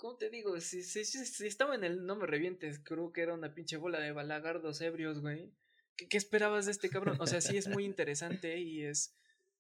[0.02, 0.60] ¿cómo te digo?
[0.60, 4.00] Si, si, si, estaba en el no me revientes, creo que era una pinche bola
[4.00, 5.54] de balagardos ebrios, güey.
[5.96, 7.22] ¿Qué, ¿Qué esperabas de este cabrón?
[7.22, 9.16] O sea, sí es muy interesante y es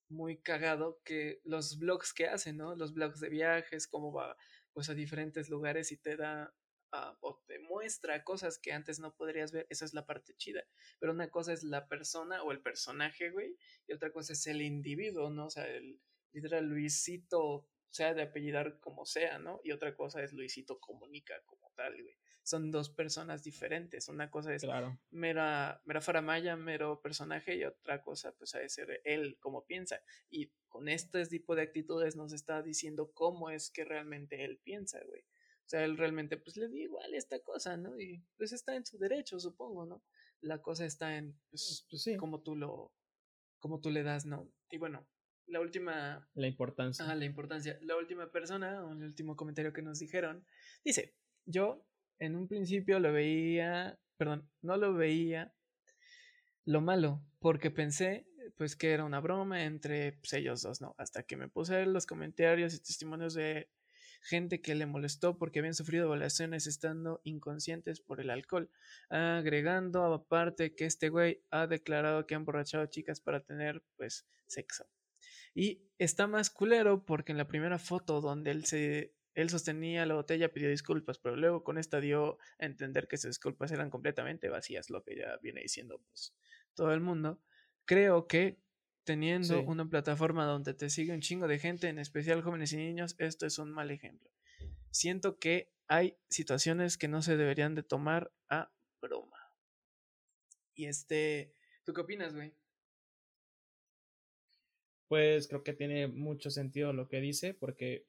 [0.10, 2.76] muy cagado que los blogs que hacen, ¿no?
[2.76, 4.36] Los blogs de viajes, cómo va
[4.74, 6.52] pues a diferentes lugares y te da
[6.92, 10.64] ah, o te muestra cosas que antes no podrías ver, esa es la parte chida.
[11.00, 14.64] Pero una cosa es la persona o el personaje, güey, y otra cosa es el
[14.64, 15.46] individuo, ¿no?
[15.46, 16.02] O sea, el
[16.34, 19.60] literal Luisito, sea de apellidar como sea, ¿no?
[19.64, 22.16] Y otra cosa es Luisito comunica como tal, güey.
[22.44, 24.08] Son dos personas diferentes.
[24.08, 24.98] Una cosa es Claro.
[25.12, 30.02] mera, mera faramaya, mero personaje y otra cosa pues ha de ser él como piensa.
[30.30, 35.00] Y con este tipo de actitudes nos está diciendo cómo es que realmente él piensa,
[35.06, 35.22] güey.
[35.22, 38.00] O sea, él realmente pues le dio igual esta cosa, ¿no?
[38.00, 40.04] Y pues está en su derecho, supongo, ¿no?
[40.42, 42.92] La cosa está en pues, Pues sí, cómo tú lo,
[43.60, 44.52] cómo tú le das, ¿no?
[44.70, 45.08] Y bueno,
[45.52, 47.06] la última la importancia.
[47.08, 47.78] Ah, la importancia.
[47.82, 50.46] La última persona, o el último comentario que nos dijeron,
[50.84, 51.14] dice,
[51.46, 51.86] yo
[52.20, 55.54] en un principio lo veía, perdón, no lo veía
[56.66, 60.96] lo malo, porque pensé pues que era una broma entre pues, ellos dos, ¿no?
[60.98, 63.70] Hasta que me puse a ver los comentarios y testimonios de
[64.22, 68.70] gente que le molestó porque habían sufrido violaciones estando inconscientes por el alcohol,
[69.10, 74.86] agregando aparte que este güey ha declarado que ha emborrachado chicas para tener pues sexo.
[75.54, 80.16] Y está más culero porque en la primera foto donde él se él sostenía la
[80.16, 84.50] botella, pidió disculpas, pero luego con esta dio a entender que sus disculpas eran completamente
[84.50, 86.36] vacías, lo que ya viene diciendo pues
[86.74, 87.42] todo el mundo.
[87.86, 88.60] Creo que
[89.04, 93.16] teniendo una plataforma donde te sigue un chingo de gente, en especial jóvenes y niños,
[93.18, 94.30] esto es un mal ejemplo.
[94.92, 99.38] Siento que hay situaciones que no se deberían de tomar a broma.
[100.76, 102.54] Y este, ¿tú qué opinas, güey?
[105.12, 108.08] Pues creo que tiene mucho sentido lo que dice, porque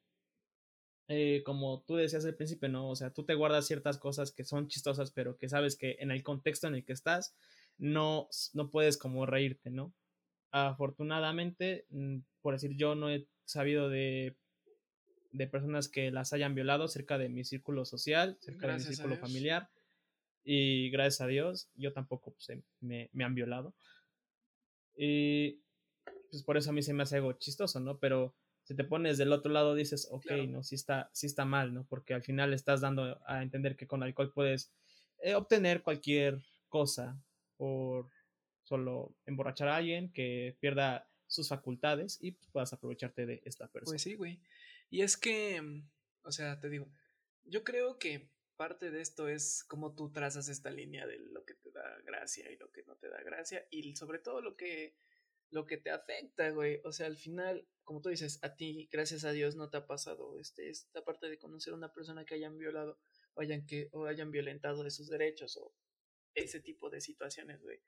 [1.09, 2.89] eh, como tú decías al principio, ¿no?
[2.89, 6.13] O sea, tú te guardas ciertas cosas que son chistosas, pero que sabes que en
[6.13, 7.35] el contexto en el que estás,
[7.77, 9.93] no, no puedes como reírte, ¿no?
[10.53, 14.37] Afortunadamente, mm, por decir, yo no he sabido de,
[15.33, 19.17] de personas que las hayan violado cerca de mi círculo social, cerca de mi círculo
[19.17, 19.71] familiar.
[20.45, 23.75] Y gracias a Dios, yo tampoco pues, me, me, han violado.
[24.97, 25.63] Y
[26.33, 27.99] pues por eso a mí se me hace algo chistoso, ¿no?
[27.99, 31.75] Pero si te pones del otro lado dices, ok, no, sí está, sí está mal,
[31.75, 31.85] ¿no?
[31.85, 34.73] Porque al final estás dando a entender que con alcohol puedes
[35.19, 37.23] eh, obtener cualquier cosa
[37.59, 38.09] por
[38.63, 43.93] solo emborrachar a alguien que pierda sus facultades y pues, puedas aprovecharte de esta persona.
[43.93, 44.41] Pues sí, güey.
[44.89, 45.87] Y es que, mm,
[46.23, 46.91] o sea, te digo,
[47.45, 51.53] yo creo que parte de esto es cómo tú trazas esta línea de lo que
[51.53, 54.95] te da gracia y lo que no te da gracia y sobre todo lo que
[55.53, 56.81] lo que te afecta, güey.
[56.85, 59.87] O sea, al final, como tú dices, a ti, gracias a Dios, no te ha
[59.87, 62.99] pasado este, esta parte de conocer a una persona que hayan violado
[63.35, 65.75] o hayan, que, o hayan violentado sus derechos o
[66.35, 67.81] ese tipo de situaciones, güey.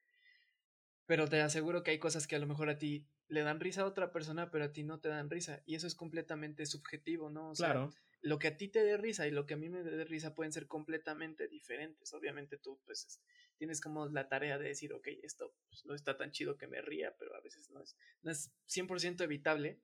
[1.06, 3.82] Pero te aseguro que hay cosas que a lo mejor a ti le dan risa
[3.82, 5.62] a otra persona, pero a ti no te dan risa.
[5.66, 7.50] Y eso es completamente subjetivo, ¿no?
[7.50, 7.90] O sea, claro.
[8.20, 10.34] Lo que a ti te dé risa y lo que a mí me dé risa
[10.34, 12.14] pueden ser completamente diferentes.
[12.14, 13.20] Obviamente tú, pues,
[13.58, 16.80] tienes como la tarea de decir, ok, esto pues, no está tan chido que me
[16.80, 19.80] ría, pero a veces no es, no es 100% evitable.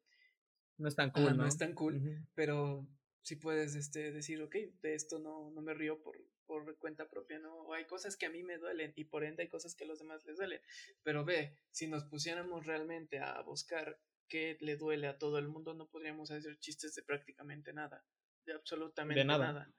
[0.79, 1.43] No es tan cool, ¿no?
[1.43, 2.89] No es tan cool, pero
[3.21, 6.17] sí puedes este, decir, ok, de esto no, no me río por,
[6.51, 7.55] por cuenta propia, ¿no?
[7.63, 9.87] O hay cosas que a mí me duelen y por ende hay cosas que a
[9.87, 10.61] los demás les duelen.
[11.05, 15.75] Pero ve, si nos pusiéramos realmente a buscar qué le duele a todo el mundo,
[15.75, 18.05] no podríamos hacer chistes de prácticamente nada,
[18.47, 19.73] de absolutamente nada.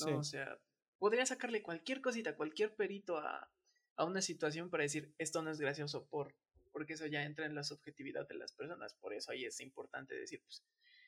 [0.00, 0.18] ¿no?
[0.18, 0.58] O sea,
[0.98, 3.48] podría sacarle cualquier cosita, cualquier perito a,
[3.94, 6.34] a una situación para decir, esto no es gracioso por,
[6.72, 8.94] porque eso ya entra en la subjetividad de las personas.
[8.94, 10.64] Por eso ahí es importante decir, pues,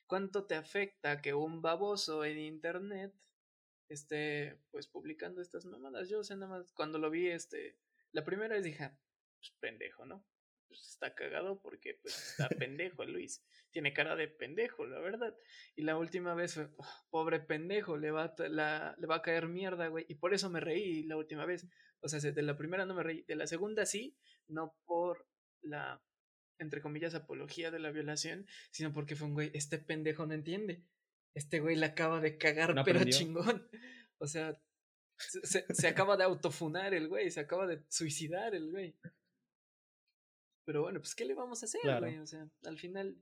[0.07, 3.13] ¿cuánto te afecta que un baboso en internet
[3.89, 6.09] esté pues publicando estas mamadas.
[6.09, 7.77] Yo sé nada más cuando lo vi este
[8.11, 8.91] la primera vez dije,
[9.37, 10.25] pues pendejo, ¿no?
[10.67, 13.43] Pues está cagado porque pues está pendejo Luis.
[13.71, 15.35] Tiene cara de pendejo, la verdad.
[15.75, 19.21] Y la última vez fue, oh, pobre pendejo, le va, a la, le va a
[19.21, 20.05] caer mierda, güey.
[20.07, 21.67] Y por eso me reí la última vez.
[22.01, 23.23] O sea, de la primera no me reí.
[23.23, 25.27] De la segunda sí, no por
[25.61, 26.01] la,
[26.57, 30.83] entre comillas, apología de la violación, sino porque fue un güey, este pendejo no entiende
[31.33, 33.67] este güey le acaba de cagar, pero chingón.
[34.17, 34.59] O sea,
[35.17, 38.95] se, acaba de autofunar el güey, se acaba de suicidar el güey.
[40.65, 42.17] Pero bueno, pues ¿qué le vamos a hacer, güey?
[42.19, 43.17] O sea, al final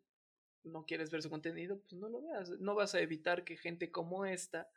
[0.63, 2.49] no quieres ver su contenido, pues no lo veas.
[2.59, 4.69] No vas a evitar que gente como esta,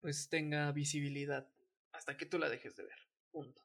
[0.00, 1.48] pues tenga visibilidad
[1.92, 2.98] hasta que tú la dejes de ver.
[3.30, 3.62] Punto.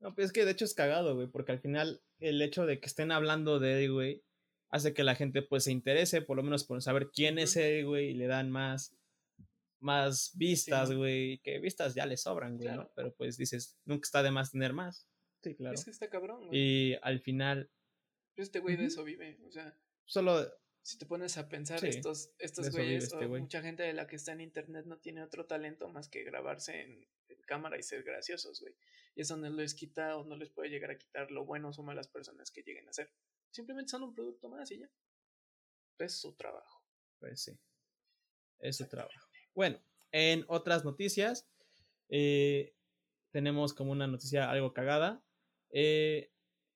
[0.00, 2.80] No, pues es que de hecho es cagado, güey, porque al final el hecho de
[2.80, 4.24] que estén hablando de él, güey,
[4.70, 7.86] hace que la gente pues se interese, por lo menos por saber quién es él,
[7.86, 8.96] güey, y le dan más,
[9.80, 12.90] más vistas, güey, que vistas ya le sobran, güey, ¿no?
[12.94, 15.08] Pero pues dices, nunca está de más tener más.
[15.42, 15.74] Sí, claro.
[15.74, 16.58] Es que está cabrón, güey.
[16.58, 17.70] Y al final...
[18.36, 19.78] Este güey de eso vive, o sea...
[20.04, 20.46] Solo...
[20.82, 24.30] Si te pones a pensar, estos, estos güeyes, este mucha gente de la que está
[24.30, 28.60] en internet no tiene otro talento más que grabarse en, en cámara y ser graciosos,
[28.60, 28.72] güey.
[29.16, 31.82] Y eso no les quita o no les puede llegar a quitar lo buenos o
[31.82, 33.10] malas personas que lleguen a ser.
[33.56, 34.90] Simplemente son un producto más y ya.
[35.98, 36.84] Es su trabajo.
[37.18, 37.58] Pues sí.
[38.58, 39.30] Es su trabajo.
[39.54, 39.80] Bueno,
[40.12, 41.48] en otras noticias,
[42.10, 42.74] eh,
[43.30, 45.24] tenemos como una noticia algo cagada.
[45.70, 46.30] Eh,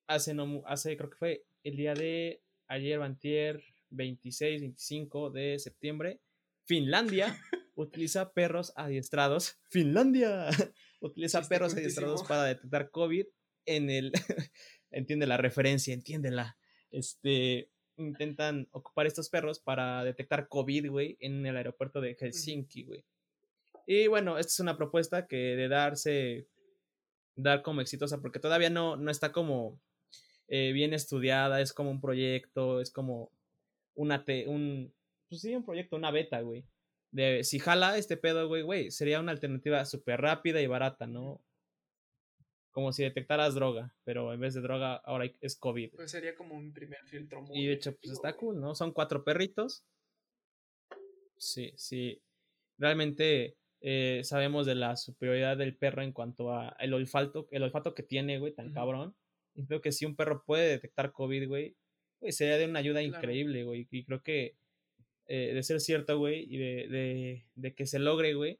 [0.07, 6.19] hace, no, hace, creo que fue el día de ayer, Bantier, 26, 25 de septiembre,
[6.63, 7.39] Finlandia
[7.75, 9.59] utiliza perros adiestrados.
[9.69, 10.49] Finlandia
[10.99, 13.27] utiliza perros adiestrados para detectar COVID
[13.67, 14.11] en el.
[14.89, 16.57] entiende la referencia, entiéndela
[16.91, 23.03] este, intentan ocupar estos perros para detectar COVID, güey, en el aeropuerto de Helsinki, güey.
[23.85, 26.47] Y bueno, esta es una propuesta que de darse,
[27.35, 29.79] dar como exitosa, porque todavía no, no está como
[30.47, 33.31] eh, bien estudiada, es como un proyecto, es como
[33.95, 34.93] una, te, un,
[35.29, 36.65] pues sí, un proyecto, una beta, güey.
[37.11, 41.41] De si jala este pedo, güey, güey, sería una alternativa súper rápida y barata, ¿no?
[42.71, 45.91] Como si detectaras droga, pero en vez de droga ahora es COVID.
[45.91, 47.59] Pues sería como un primer filtro muy.
[47.59, 48.75] Y de hecho, pues está cool, ¿no?
[48.75, 49.83] Son cuatro perritos.
[51.37, 52.21] Sí, sí.
[52.77, 57.93] Realmente eh, sabemos de la superioridad del perro en cuanto a el olfato, el olfato
[57.93, 59.15] que tiene, güey, tan cabrón.
[59.53, 61.75] Y creo que si un perro puede detectar COVID, güey,
[62.29, 63.87] sería de una ayuda increíble, güey.
[63.91, 64.55] Y creo que
[65.27, 68.59] eh, de ser cierto, güey, y de, de, de, que se logre, güey,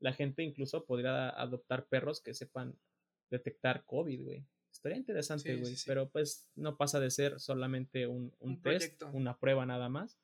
[0.00, 2.74] la gente incluso podría adoptar perros que sepan
[3.30, 4.46] detectar COVID, güey.
[4.72, 9.66] Estaría interesante, güey, pero pues no pasa de ser solamente un, un, test, una prueba
[9.66, 10.20] nada más.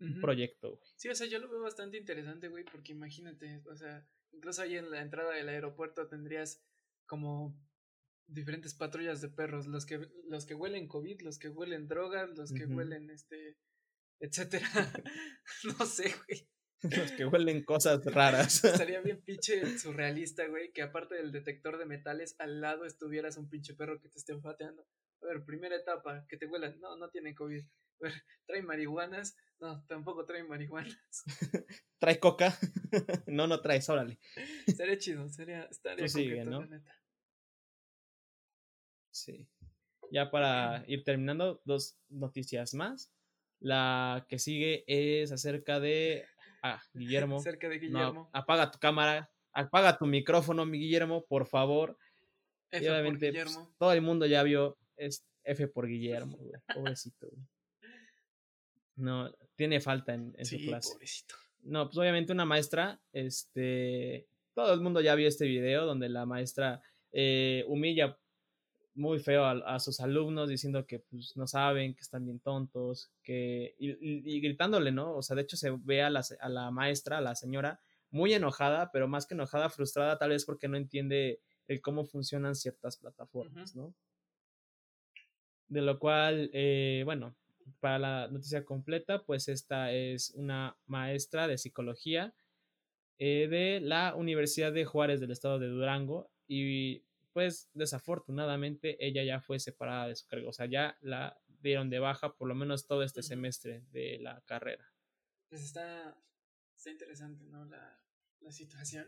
[0.00, 0.90] Un proyecto, güey.
[0.96, 4.76] Sí, o sea, yo lo veo bastante interesante, güey, porque imagínate, o sea, incluso ahí
[4.76, 6.62] en la entrada del aeropuerto tendrías
[7.06, 7.54] como
[8.26, 12.52] diferentes patrullas de perros, los que los que huelen COVID, los que huelen drogas, los
[12.52, 13.58] que huelen este
[14.20, 14.68] etcétera.
[15.78, 16.48] no sé, güey.
[16.96, 18.64] Los que huelen cosas raras.
[18.64, 23.48] Estaría bien pinche surrealista, güey, que aparte del detector de metales, al lado estuvieras un
[23.48, 24.86] pinche perro que te esté enfateando.
[25.22, 26.80] A ver, primera etapa, que te huelan.
[26.80, 27.62] No, no tienen COVID.
[27.62, 28.14] A ver,
[28.46, 29.36] ¿trae marihuanas?
[29.58, 31.24] No, tampoco trae marihuanas.
[31.98, 32.58] ¿Trae coca?
[33.26, 34.18] no, no traes, órale.
[34.74, 36.64] Sería chido, sería, estaría sigue, ¿no?
[36.64, 36.96] neta.
[39.10, 39.46] Sí.
[40.10, 43.12] Ya para ir terminando, dos noticias más.
[43.60, 46.24] La que sigue es acerca de.
[46.62, 47.36] Ah, Guillermo.
[47.40, 48.30] acerca de Guillermo.
[48.32, 51.96] apaga tu cámara, apaga tu micrófono, mi Guillermo, por favor.
[52.70, 53.74] F por pues, Guillermo.
[53.78, 56.38] todo el mundo ya vio es F por Guillermo,
[56.74, 57.28] Pobrecito,
[58.96, 60.92] No, tiene falta en, su clase.
[60.92, 61.34] Pobrecito.
[61.62, 64.26] No, pues obviamente una maestra, este.
[64.54, 68.18] Todo el mundo ya vio este video donde la maestra eh, humilla
[68.94, 73.74] muy feo a, sus alumnos diciendo que pues no saben, que están bien tontos, que
[73.78, 75.16] y, gritándole, ¿no?
[75.16, 78.34] O sea, de hecho se ve a la, a la, maestra, a la señora, muy
[78.34, 82.96] enojada, pero más que enojada, frustrada tal vez porque no entiende el cómo funcionan ciertas
[82.96, 83.94] plataformas, ¿no?
[85.68, 87.36] De lo cual, eh, bueno,
[87.78, 92.34] para la noticia completa, pues esta es una maestra de psicología
[93.18, 99.40] eh, de la Universidad de Juárez del estado de Durango y pues desafortunadamente ella ya
[99.40, 102.86] fue separada de su cargo, o sea, ya la dieron de baja por lo menos
[102.86, 104.84] todo este semestre de la carrera.
[105.48, 106.16] Pues está,
[106.76, 107.64] está interesante, ¿no?
[107.66, 108.00] La,
[108.40, 109.06] la situación.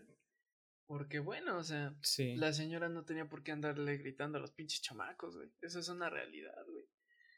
[0.87, 1.97] Porque bueno, o sea,
[2.37, 5.51] la señora no tenía por qué andarle gritando a los pinches chamacos, güey.
[5.61, 6.85] Eso es una realidad, güey.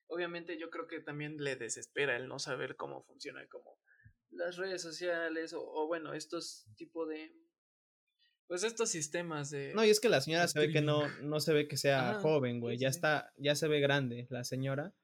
[0.06, 3.78] Obviamente yo creo que también le desespera el no saber cómo funciona como
[4.30, 7.32] las redes sociales o, o bueno, estos tipos de
[8.46, 9.72] pues estos sistemas de.
[9.74, 12.14] No, y es que la señora se ve que no, no se ve que sea
[12.20, 12.78] joven, güey.
[12.78, 14.94] Ya está, ya se ve grande la señora.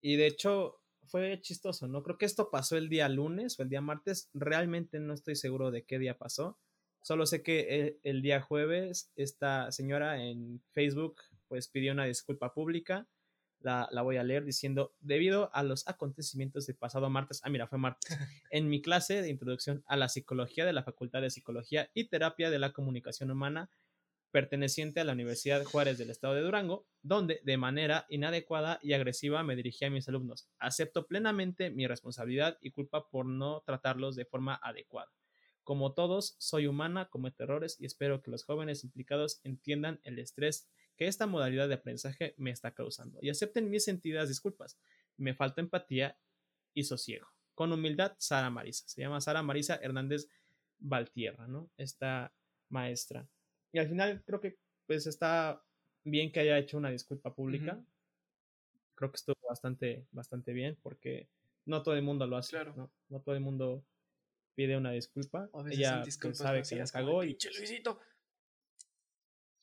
[0.00, 2.02] Y de hecho, fue chistoso, ¿no?
[2.02, 4.30] Creo que esto pasó el día lunes o el día martes.
[4.34, 6.58] Realmente no estoy seguro de qué día pasó.
[7.02, 12.04] Solo sé que el, eh, el día jueves, esta señora en Facebook, pues pidió una
[12.04, 13.06] disculpa pública
[13.60, 17.78] la, voy a leer diciendo, debido a los acontecimientos del pasado martes, ah, mira, fue
[17.78, 18.06] martes,
[18.50, 22.50] en mi clase de introducción a la psicología de la Facultad de Psicología y Terapia
[22.50, 23.70] de la Comunicación Humana,
[24.30, 29.42] perteneciente a la Universidad Juárez del Estado de Durango, donde de manera inadecuada y agresiva
[29.42, 30.48] me dirigí a mis alumnos.
[30.58, 35.10] Acepto plenamente mi responsabilidad y culpa por no tratarlos de forma adecuada.
[35.64, 40.68] Como todos, soy humana, cometo errores y espero que los jóvenes implicados entiendan el estrés
[40.96, 44.78] que esta modalidad de aprendizaje me está causando y acepten mis sentidas disculpas.
[45.16, 46.18] Me falta empatía
[46.74, 47.28] y sosiego.
[47.54, 48.86] Con humildad, Sara Marisa.
[48.88, 50.28] Se llama Sara Marisa Hernández
[50.78, 51.70] Valtierra, ¿no?
[51.76, 52.34] Esta
[52.68, 53.28] maestra.
[53.72, 55.62] Y al final creo que pues está
[56.04, 57.82] bien que haya hecho una disculpa pública.
[58.94, 61.28] Creo que estuvo bastante, bastante bien porque
[61.64, 62.50] no todo el mundo lo hace.
[62.50, 62.74] Claro.
[62.76, 62.90] ¿no?
[63.08, 63.84] no todo el mundo
[64.54, 65.50] pide una disculpa.
[65.70, 67.36] Ella pues, sabe que ya cagó y.
[67.58, 68.00] Luisito.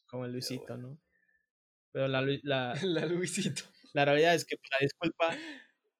[0.06, 1.00] Como el Luisito, ¿no?
[1.94, 3.64] Pero la, la, la Luisito.
[3.94, 5.38] La realidad es que la disculpa,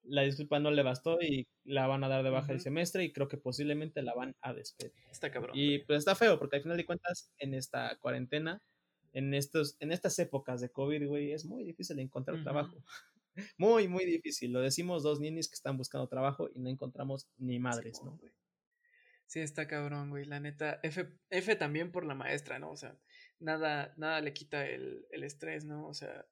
[0.02, 3.12] la disculpa no le bastó y la van a dar de baja el semestre y
[3.12, 4.92] creo que posiblemente la van a despedir.
[5.10, 5.56] Está cabrón.
[5.56, 8.60] Y pues está feo porque al final de cuentas en esta cuarentena,
[9.12, 12.76] en estos, en estas épocas de COVID, güey, es muy difícil encontrar trabajo.
[13.58, 14.52] Muy, muy difícil.
[14.52, 18.16] Lo decimos dos ninis que están buscando trabajo y no encontramos ni madres, ¿no?
[19.26, 20.24] Sí, está cabrón, güey.
[20.24, 22.70] La neta, F, F también por la maestra, ¿no?
[22.70, 22.96] O sea,
[23.38, 25.88] nada, nada le quita el, el estrés, ¿no?
[25.88, 26.26] O sea,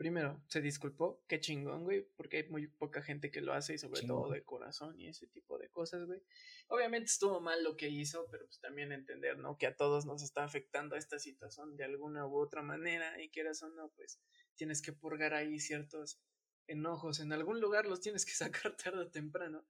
[0.00, 3.78] primero, se disculpó, qué chingón, güey, porque hay muy poca gente que lo hace y
[3.78, 6.22] sobre todo de corazón y ese tipo de cosas, güey.
[6.68, 9.58] Obviamente estuvo mal lo que hizo, pero pues también entender, ¿no?
[9.58, 13.62] Que a todos nos está afectando esta situación de alguna u otra manera y quieras
[13.62, 14.18] o no, pues
[14.54, 16.18] tienes que purgar ahí ciertos
[16.66, 18.32] enojos en algún lugar, los tienes que
[18.72, 19.66] sacar tarde o temprano.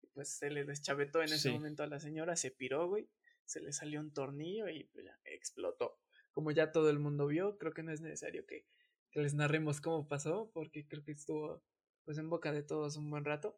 [0.00, 3.06] Y pues se le deschavetó en ese momento a la señora, se piró, güey,
[3.44, 6.00] se le salió un tornillo y pues ya explotó.
[6.34, 8.66] Como ya todo el mundo vio, creo que no es necesario que
[9.14, 11.62] que les narremos cómo pasó, porque creo que estuvo
[12.04, 13.56] pues en boca de todos un buen rato.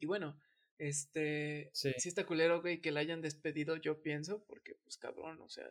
[0.00, 0.36] Y bueno,
[0.76, 5.48] este, sí, está culero, güey, que la hayan despedido, yo pienso, porque pues cabrón, o
[5.48, 5.70] sea,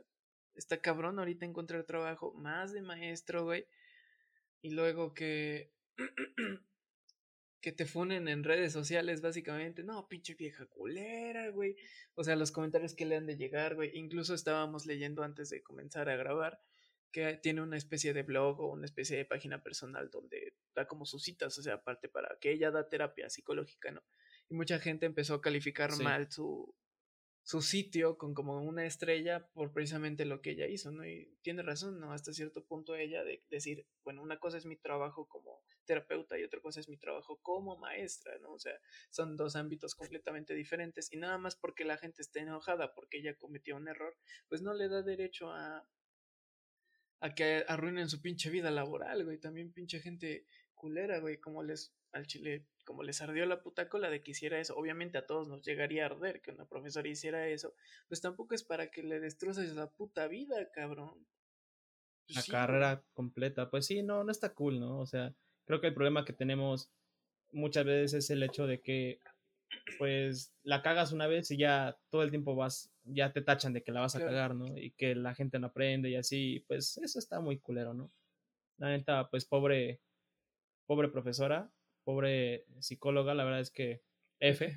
[0.55, 3.67] está cabrón ahorita encontrar trabajo más de maestro, güey.
[4.61, 5.73] Y luego que
[7.62, 9.84] que te funen en redes sociales, básicamente.
[9.84, 11.76] No, pinche vieja culera, güey.
[12.16, 13.91] O sea, los comentarios que le han de llegar, güey.
[13.93, 16.59] Incluso estábamos leyendo antes de comenzar a grabar
[17.12, 21.05] que tiene una especie de blog o una especie de página personal donde da como
[21.05, 24.01] sus citas, o sea, aparte para que ella da terapia psicológica, ¿no?
[24.49, 26.74] Y mucha gente empezó a calificar mal su,
[27.44, 31.06] su sitio con como una estrella por precisamente lo que ella hizo, ¿no?
[31.06, 32.14] Y tiene razón, ¿no?
[32.14, 36.44] Hasta cierto punto ella de decir, bueno, una cosa es mi trabajo como terapeuta y
[36.44, 38.52] otra cosa es mi trabajo como maestra, ¿no?
[38.54, 38.80] O sea,
[39.10, 43.36] son dos ámbitos completamente diferentes y nada más porque la gente esté enojada porque ella
[43.36, 44.16] cometió un error,
[44.48, 45.86] pues no le da derecho a
[47.22, 49.38] a que arruinen su pinche vida laboral, güey.
[49.38, 54.10] También pinche gente culera, güey, como les al chile, como les ardió la puta cola
[54.10, 54.76] de que hiciera eso.
[54.76, 57.74] Obviamente a todos nos llegaría a arder que una profesora hiciera eso.
[58.10, 61.26] Pues tampoco es para que le destroces la puta vida, cabrón.
[62.28, 63.70] Pues la carrera completa.
[63.70, 65.00] Pues sí, no, no está cool, ¿no?
[65.00, 65.34] O sea,
[65.64, 66.92] creo que el problema que tenemos
[67.54, 69.22] muchas veces es el hecho de que
[69.98, 73.84] pues la cagas una vez y ya todo el tiempo vas, ya te tachan de
[73.84, 74.78] que la vas a cagar, ¿no?
[74.78, 78.12] Y que la gente no aprende y así, pues eso está muy culero, ¿no?
[78.80, 80.02] La neta, pues pobre,
[80.86, 81.72] pobre profesora,
[82.04, 84.04] pobre psicóloga, la verdad es que
[84.39, 84.76] F.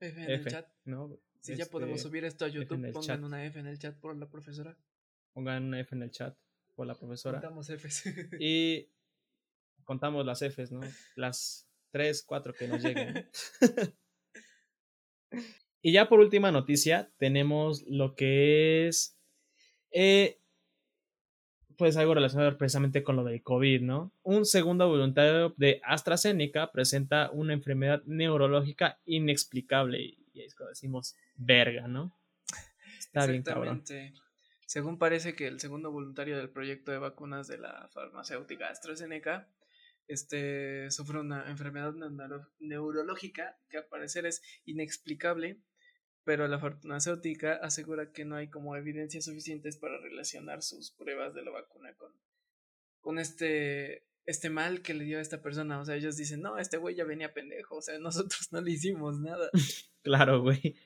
[0.00, 0.68] F en el chat.
[0.84, 1.18] ¿no?
[1.40, 4.16] Si ya podemos este, subir esto a YouTube, pongan una F en el chat por
[4.16, 4.76] la profesora.
[5.32, 6.36] Pongan una F en el chat
[6.74, 7.40] por la profesora.
[7.40, 8.04] Contamos Fs.
[8.40, 8.88] y
[9.84, 10.80] contamos las Fs, ¿no?
[11.16, 13.28] Las tres, cuatro que nos lleguen.
[15.82, 19.16] y ya por última noticia, tenemos lo que es.
[19.92, 20.39] Eh,
[21.80, 24.12] pues algo relacionado precisamente con lo del COVID, ¿no?
[24.22, 30.18] Un segundo voluntario de AstraZeneca presenta una enfermedad neurológica inexplicable.
[30.34, 32.14] Y es cuando decimos verga, ¿no?
[32.98, 33.82] Está bien cabrón.
[34.66, 39.48] Según parece que el segundo voluntario del proyecto de vacunas de la farmacéutica AstraZeneca
[40.06, 41.94] este, sufre una enfermedad
[42.58, 45.62] neurológica que al parecer es inexplicable,
[46.24, 51.42] pero la farmacéutica asegura que no hay como evidencias suficientes para relacionar sus pruebas de
[51.42, 52.12] la vacuna con,
[53.00, 55.80] con este, este mal que le dio a esta persona.
[55.80, 58.72] O sea, ellos dicen, no, este güey ya venía pendejo, o sea, nosotros no le
[58.72, 59.50] hicimos nada.
[60.02, 60.76] claro, güey.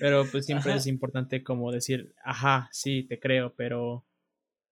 [0.00, 4.04] Pero pues siempre es importante como decir, ajá, sí, te creo, pero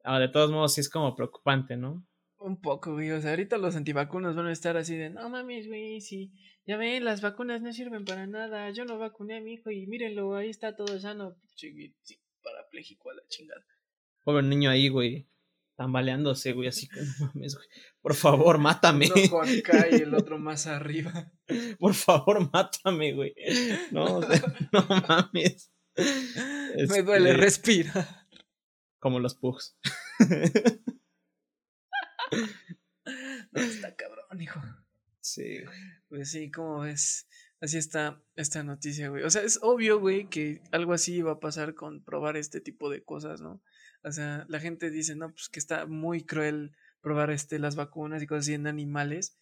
[0.03, 2.05] ah, de todos modos sí es como preocupante, ¿no?
[2.45, 3.11] Un poco, güey.
[3.11, 6.30] O sea, ahorita los antivacunas van a estar así de, no mames, güey, sí.
[6.66, 8.70] Ya ven, las vacunas no sirven para nada.
[8.70, 11.36] Yo no vacuné a mi hijo y mírenlo, ahí está todo sano.
[11.57, 11.72] Sí,
[12.42, 13.64] parapléjico a la chingada.
[14.24, 15.26] Pobre niño ahí, güey.
[15.76, 17.66] Tambaleándose, güey, así que no mames, güey.
[18.03, 19.09] Por favor, mátame.
[19.14, 21.32] Uno acá y el otro más arriba.
[21.78, 23.34] Por favor, mátame, güey.
[23.90, 24.20] No,
[24.72, 25.72] no mames.
[25.97, 28.26] Me duele, este, respira.
[28.99, 29.78] Como los pugs.
[33.53, 34.61] está cabrón, hijo.
[35.20, 35.61] Sí,
[36.09, 37.26] Pues sí, como ves.
[37.61, 39.22] Así está esta noticia, güey.
[39.22, 42.91] O sea, es obvio, güey, que algo así va a pasar con probar este tipo
[42.91, 43.62] de cosas, ¿no?
[44.03, 48.22] O sea, la gente dice, no, pues que está muy cruel probar este, las vacunas
[48.22, 49.39] y cosas así en animales.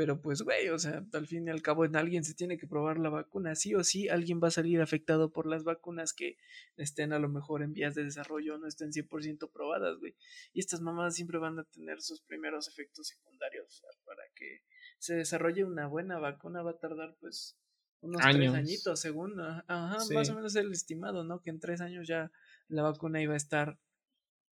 [0.00, 2.66] Pero pues, güey, o sea, al fin y al cabo en alguien se tiene que
[2.66, 3.54] probar la vacuna.
[3.54, 6.38] Sí o sí, alguien va a salir afectado por las vacunas que
[6.78, 10.16] estén a lo mejor en vías de desarrollo, no estén 100% probadas, güey.
[10.54, 13.82] Y estas mamás siempre van a tener sus primeros efectos secundarios.
[14.06, 14.62] para que
[14.98, 17.58] se desarrolle una buena vacuna va a tardar pues
[18.00, 19.38] unos tres añitos, según.
[19.38, 21.42] Ajá, más o menos el estimado, ¿no?
[21.42, 22.32] Que en tres años ya
[22.68, 23.78] la vacuna iba a estar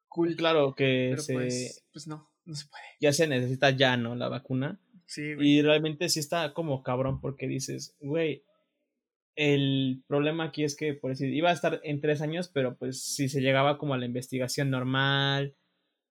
[0.08, 0.36] cool.
[0.36, 1.34] Claro que se...
[1.34, 2.84] Pues, pues no, no se puede.
[2.98, 4.14] Ya se necesita ya, ¿no?
[4.14, 4.80] La vacuna.
[5.18, 8.42] Y realmente sí está como cabrón porque dices, güey,
[9.36, 13.02] el problema aquí es que, por decir, iba a estar en tres años, pero pues
[13.02, 15.54] si se llegaba como a la investigación normal,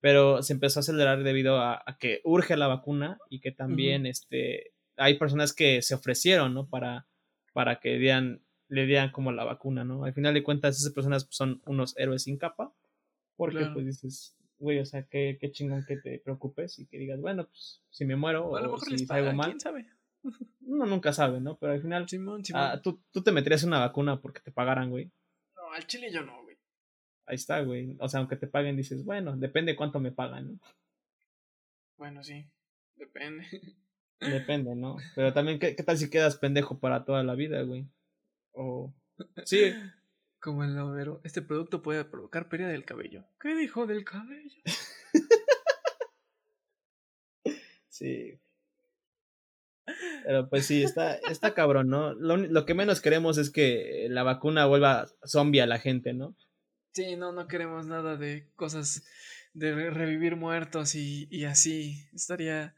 [0.02, 4.74] pero se empezó a acelerar debido a, que urge la vacuna y que también este,
[4.98, 6.68] hay personas que se ofrecieron, ¿no?
[6.68, 7.08] Para,
[7.54, 7.98] para que
[8.68, 10.04] le dieran como la vacuna, ¿no?
[10.04, 12.74] Al final de cuentas, esas personas son unos héroes sin capa,
[13.38, 17.20] porque pues dices, güey, o sea, qué, qué chingón que te preocupes y que digas,
[17.20, 19.86] bueno, pues si me muero O a lo mejor si salgo mal, quién sabe.
[20.62, 21.58] uno nunca sabe, ¿no?
[21.58, 22.62] Pero al final, Simón, Simón.
[22.64, 25.12] ah, tú, tú te meterías una vacuna porque te pagaran, güey.
[25.56, 26.58] No, al chile yo no, güey.
[27.26, 27.96] Ahí está, güey.
[28.00, 30.60] O sea, aunque te paguen, dices, bueno, depende cuánto me pagan, ¿no?
[31.98, 32.46] Bueno, sí.
[32.96, 33.46] Depende.
[34.20, 34.98] Depende, ¿no?
[35.16, 37.86] Pero también, ¿qué, qué tal si quedas pendejo para toda la vida, güey?
[38.54, 38.94] O...
[39.46, 39.74] Sí,
[40.44, 43.24] Como el novero, este producto puede provocar pérdida del cabello.
[43.40, 44.62] ¿Qué dijo del cabello?
[47.88, 48.40] sí.
[50.26, 52.14] Pero pues sí, está, está cabrón, ¿no?
[52.14, 56.36] Lo, lo que menos queremos es que la vacuna vuelva zombie a la gente, ¿no?
[56.94, 59.06] Sí, no, no queremos nada de cosas
[59.54, 62.06] de re- revivir muertos y, y así.
[62.14, 62.76] Estaría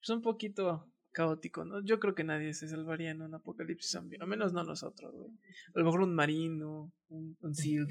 [0.00, 1.82] pues, un poquito caótico, ¿no?
[1.82, 5.30] Yo creo que nadie se salvaría en un apocalipsis zombie, al menos no nosotros, güey.
[5.74, 7.86] A lo mejor un marino, un, un SEAL,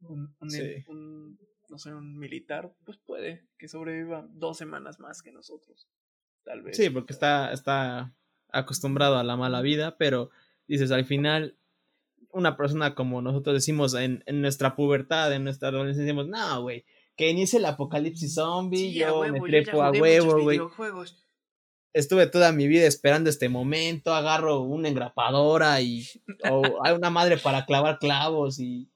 [0.00, 0.60] un, un, Sí.
[0.88, 1.38] un-
[1.68, 5.86] no sé, un militar, pues puede que sobreviva dos semanas más que nosotros.
[6.42, 6.76] Tal vez.
[6.76, 8.12] Sí, porque está, está
[8.48, 10.30] acostumbrado a la mala vida, pero
[10.66, 11.56] dices, al final,
[12.32, 16.84] una persona como nosotros decimos en, en nuestra pubertad, en nuestra adolescencia, decimos, no, güey,
[17.16, 20.58] que inicie el apocalipsis zombie, Sí, yo huevo, me yo trepo a huevo, güey.
[21.92, 26.06] Estuve toda mi vida esperando este momento, agarro una engrapadora y
[26.50, 28.90] o hay una madre para clavar clavos y,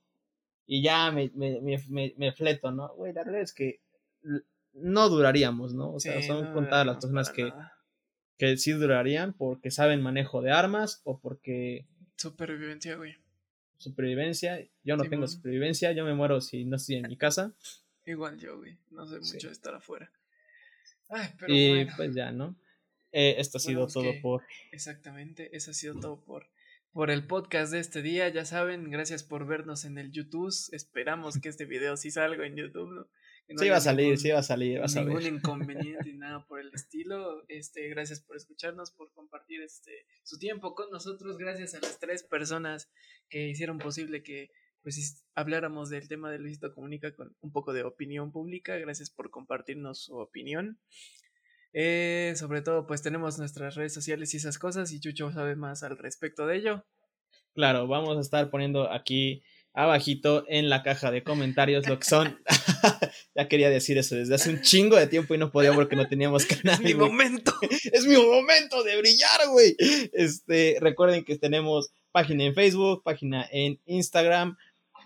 [0.66, 2.88] y ya me, me, me, me, me fleto, ¿no?
[2.94, 3.80] Güey, la verdad es que
[4.74, 5.92] no duraríamos, ¿no?
[5.94, 7.52] O sea, Sí, son no contadas las personas que,
[8.38, 11.86] que sí durarían porque saben manejo de armas o porque
[12.16, 13.16] Supervivencia, güey.
[13.78, 14.64] supervivencia.
[14.84, 17.52] Yo no tengo supervivencia, yo me muero si no estoy en mi casa.
[18.04, 18.78] Igual yo, güey.
[18.90, 19.34] No sé Sí.
[19.34, 20.10] mucho de estar afuera.
[21.08, 21.92] Ay, pero y bueno.
[21.96, 22.54] pues ya, ¿no?
[23.12, 24.42] Eh, esto ha sido todo que- por...
[24.72, 26.46] Exactamente, eso ha sido todo por,
[26.92, 28.28] por el podcast de este día.
[28.30, 30.52] Ya saben, gracias por vernos en el YouTube.
[30.72, 33.08] Esperamos que este video sí salga en YouTube, ¿no?
[33.46, 35.32] Que no Sí va a salir, ningún- sí va a salir, vas a ningún ver.
[35.34, 37.44] inconveniente y nada por el estilo.
[37.48, 41.36] Este, gracias por escucharnos, por compartir este su tiempo con nosotros.
[41.38, 42.90] Gracias a las tres personas
[43.28, 44.50] que hicieron posible que
[44.82, 48.76] pues habláramos del tema de Luisito Comunica con un poco de opinión pública.
[48.78, 50.78] Gracias por compartirnos su opinión.
[51.72, 55.82] Eh, sobre todo, pues tenemos nuestras redes sociales y esas cosas, y Chucho sabe más
[55.82, 56.84] al respecto de ello.
[57.54, 59.42] Claro, vamos a estar poniendo aquí
[59.74, 62.38] abajito en la caja de comentarios lo que son.
[63.34, 66.06] ya quería decir eso desde hace un chingo de tiempo y no podía porque no
[66.08, 66.82] teníamos canal.
[66.82, 67.10] ¡Mi güey.
[67.10, 67.54] momento!
[67.92, 69.74] es mi momento de brillar, güey.
[70.12, 74.56] Este, recuerden que tenemos página en Facebook, página en Instagram.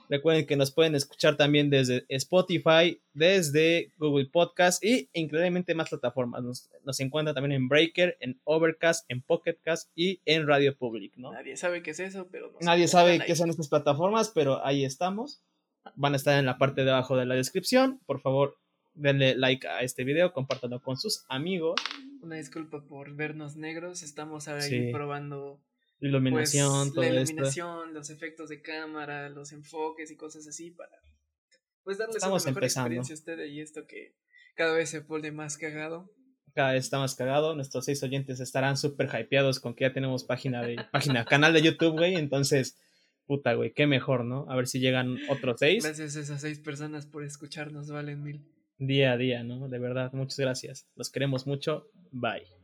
[0.08, 6.42] Recuerden que nos pueden escuchar también desde Spotify, desde Google Podcast y increíblemente más plataformas.
[6.42, 11.32] Nos, nos encuentran también en Breaker, en Overcast, en Pocketcast y en Radio Public, ¿no?
[11.32, 15.40] Nadie sabe qué es eso, pero Nadie sabe qué son estas plataformas, pero ahí estamos.
[15.94, 18.00] Van a estar en la parte de abajo de la descripción.
[18.06, 18.56] Por favor,
[18.94, 21.80] denle like a este video, compártanlo con sus amigos.
[22.22, 24.90] Una disculpa por vernos negros, estamos ahí Sí.
[24.92, 25.60] probando
[26.00, 27.32] Iluminación, pues, todo la esto.
[27.32, 30.90] iluminación, los efectos de cámara, los enfoques y cosas así para
[31.84, 32.86] pues darles Estamos una mejor empezando.
[32.86, 34.14] experiencia a ustedes y esto que
[34.56, 36.10] cada vez se pone más cagado.
[36.54, 37.54] Cada vez está más cagado.
[37.54, 41.62] Nuestros seis oyentes estarán súper hypeados con que ya tenemos página de página, canal de
[41.62, 42.14] YouTube, güey.
[42.16, 42.78] Entonces,
[43.26, 44.46] puta, güey, qué mejor, ¿no?
[44.50, 48.44] A ver si llegan otros seis Gracias a esas seis personas por escucharnos, valen mil.
[48.78, 49.68] día a día, ¿no?
[49.68, 50.88] De verdad, muchas gracias.
[50.96, 51.88] Los queremos mucho.
[52.10, 52.55] Bye.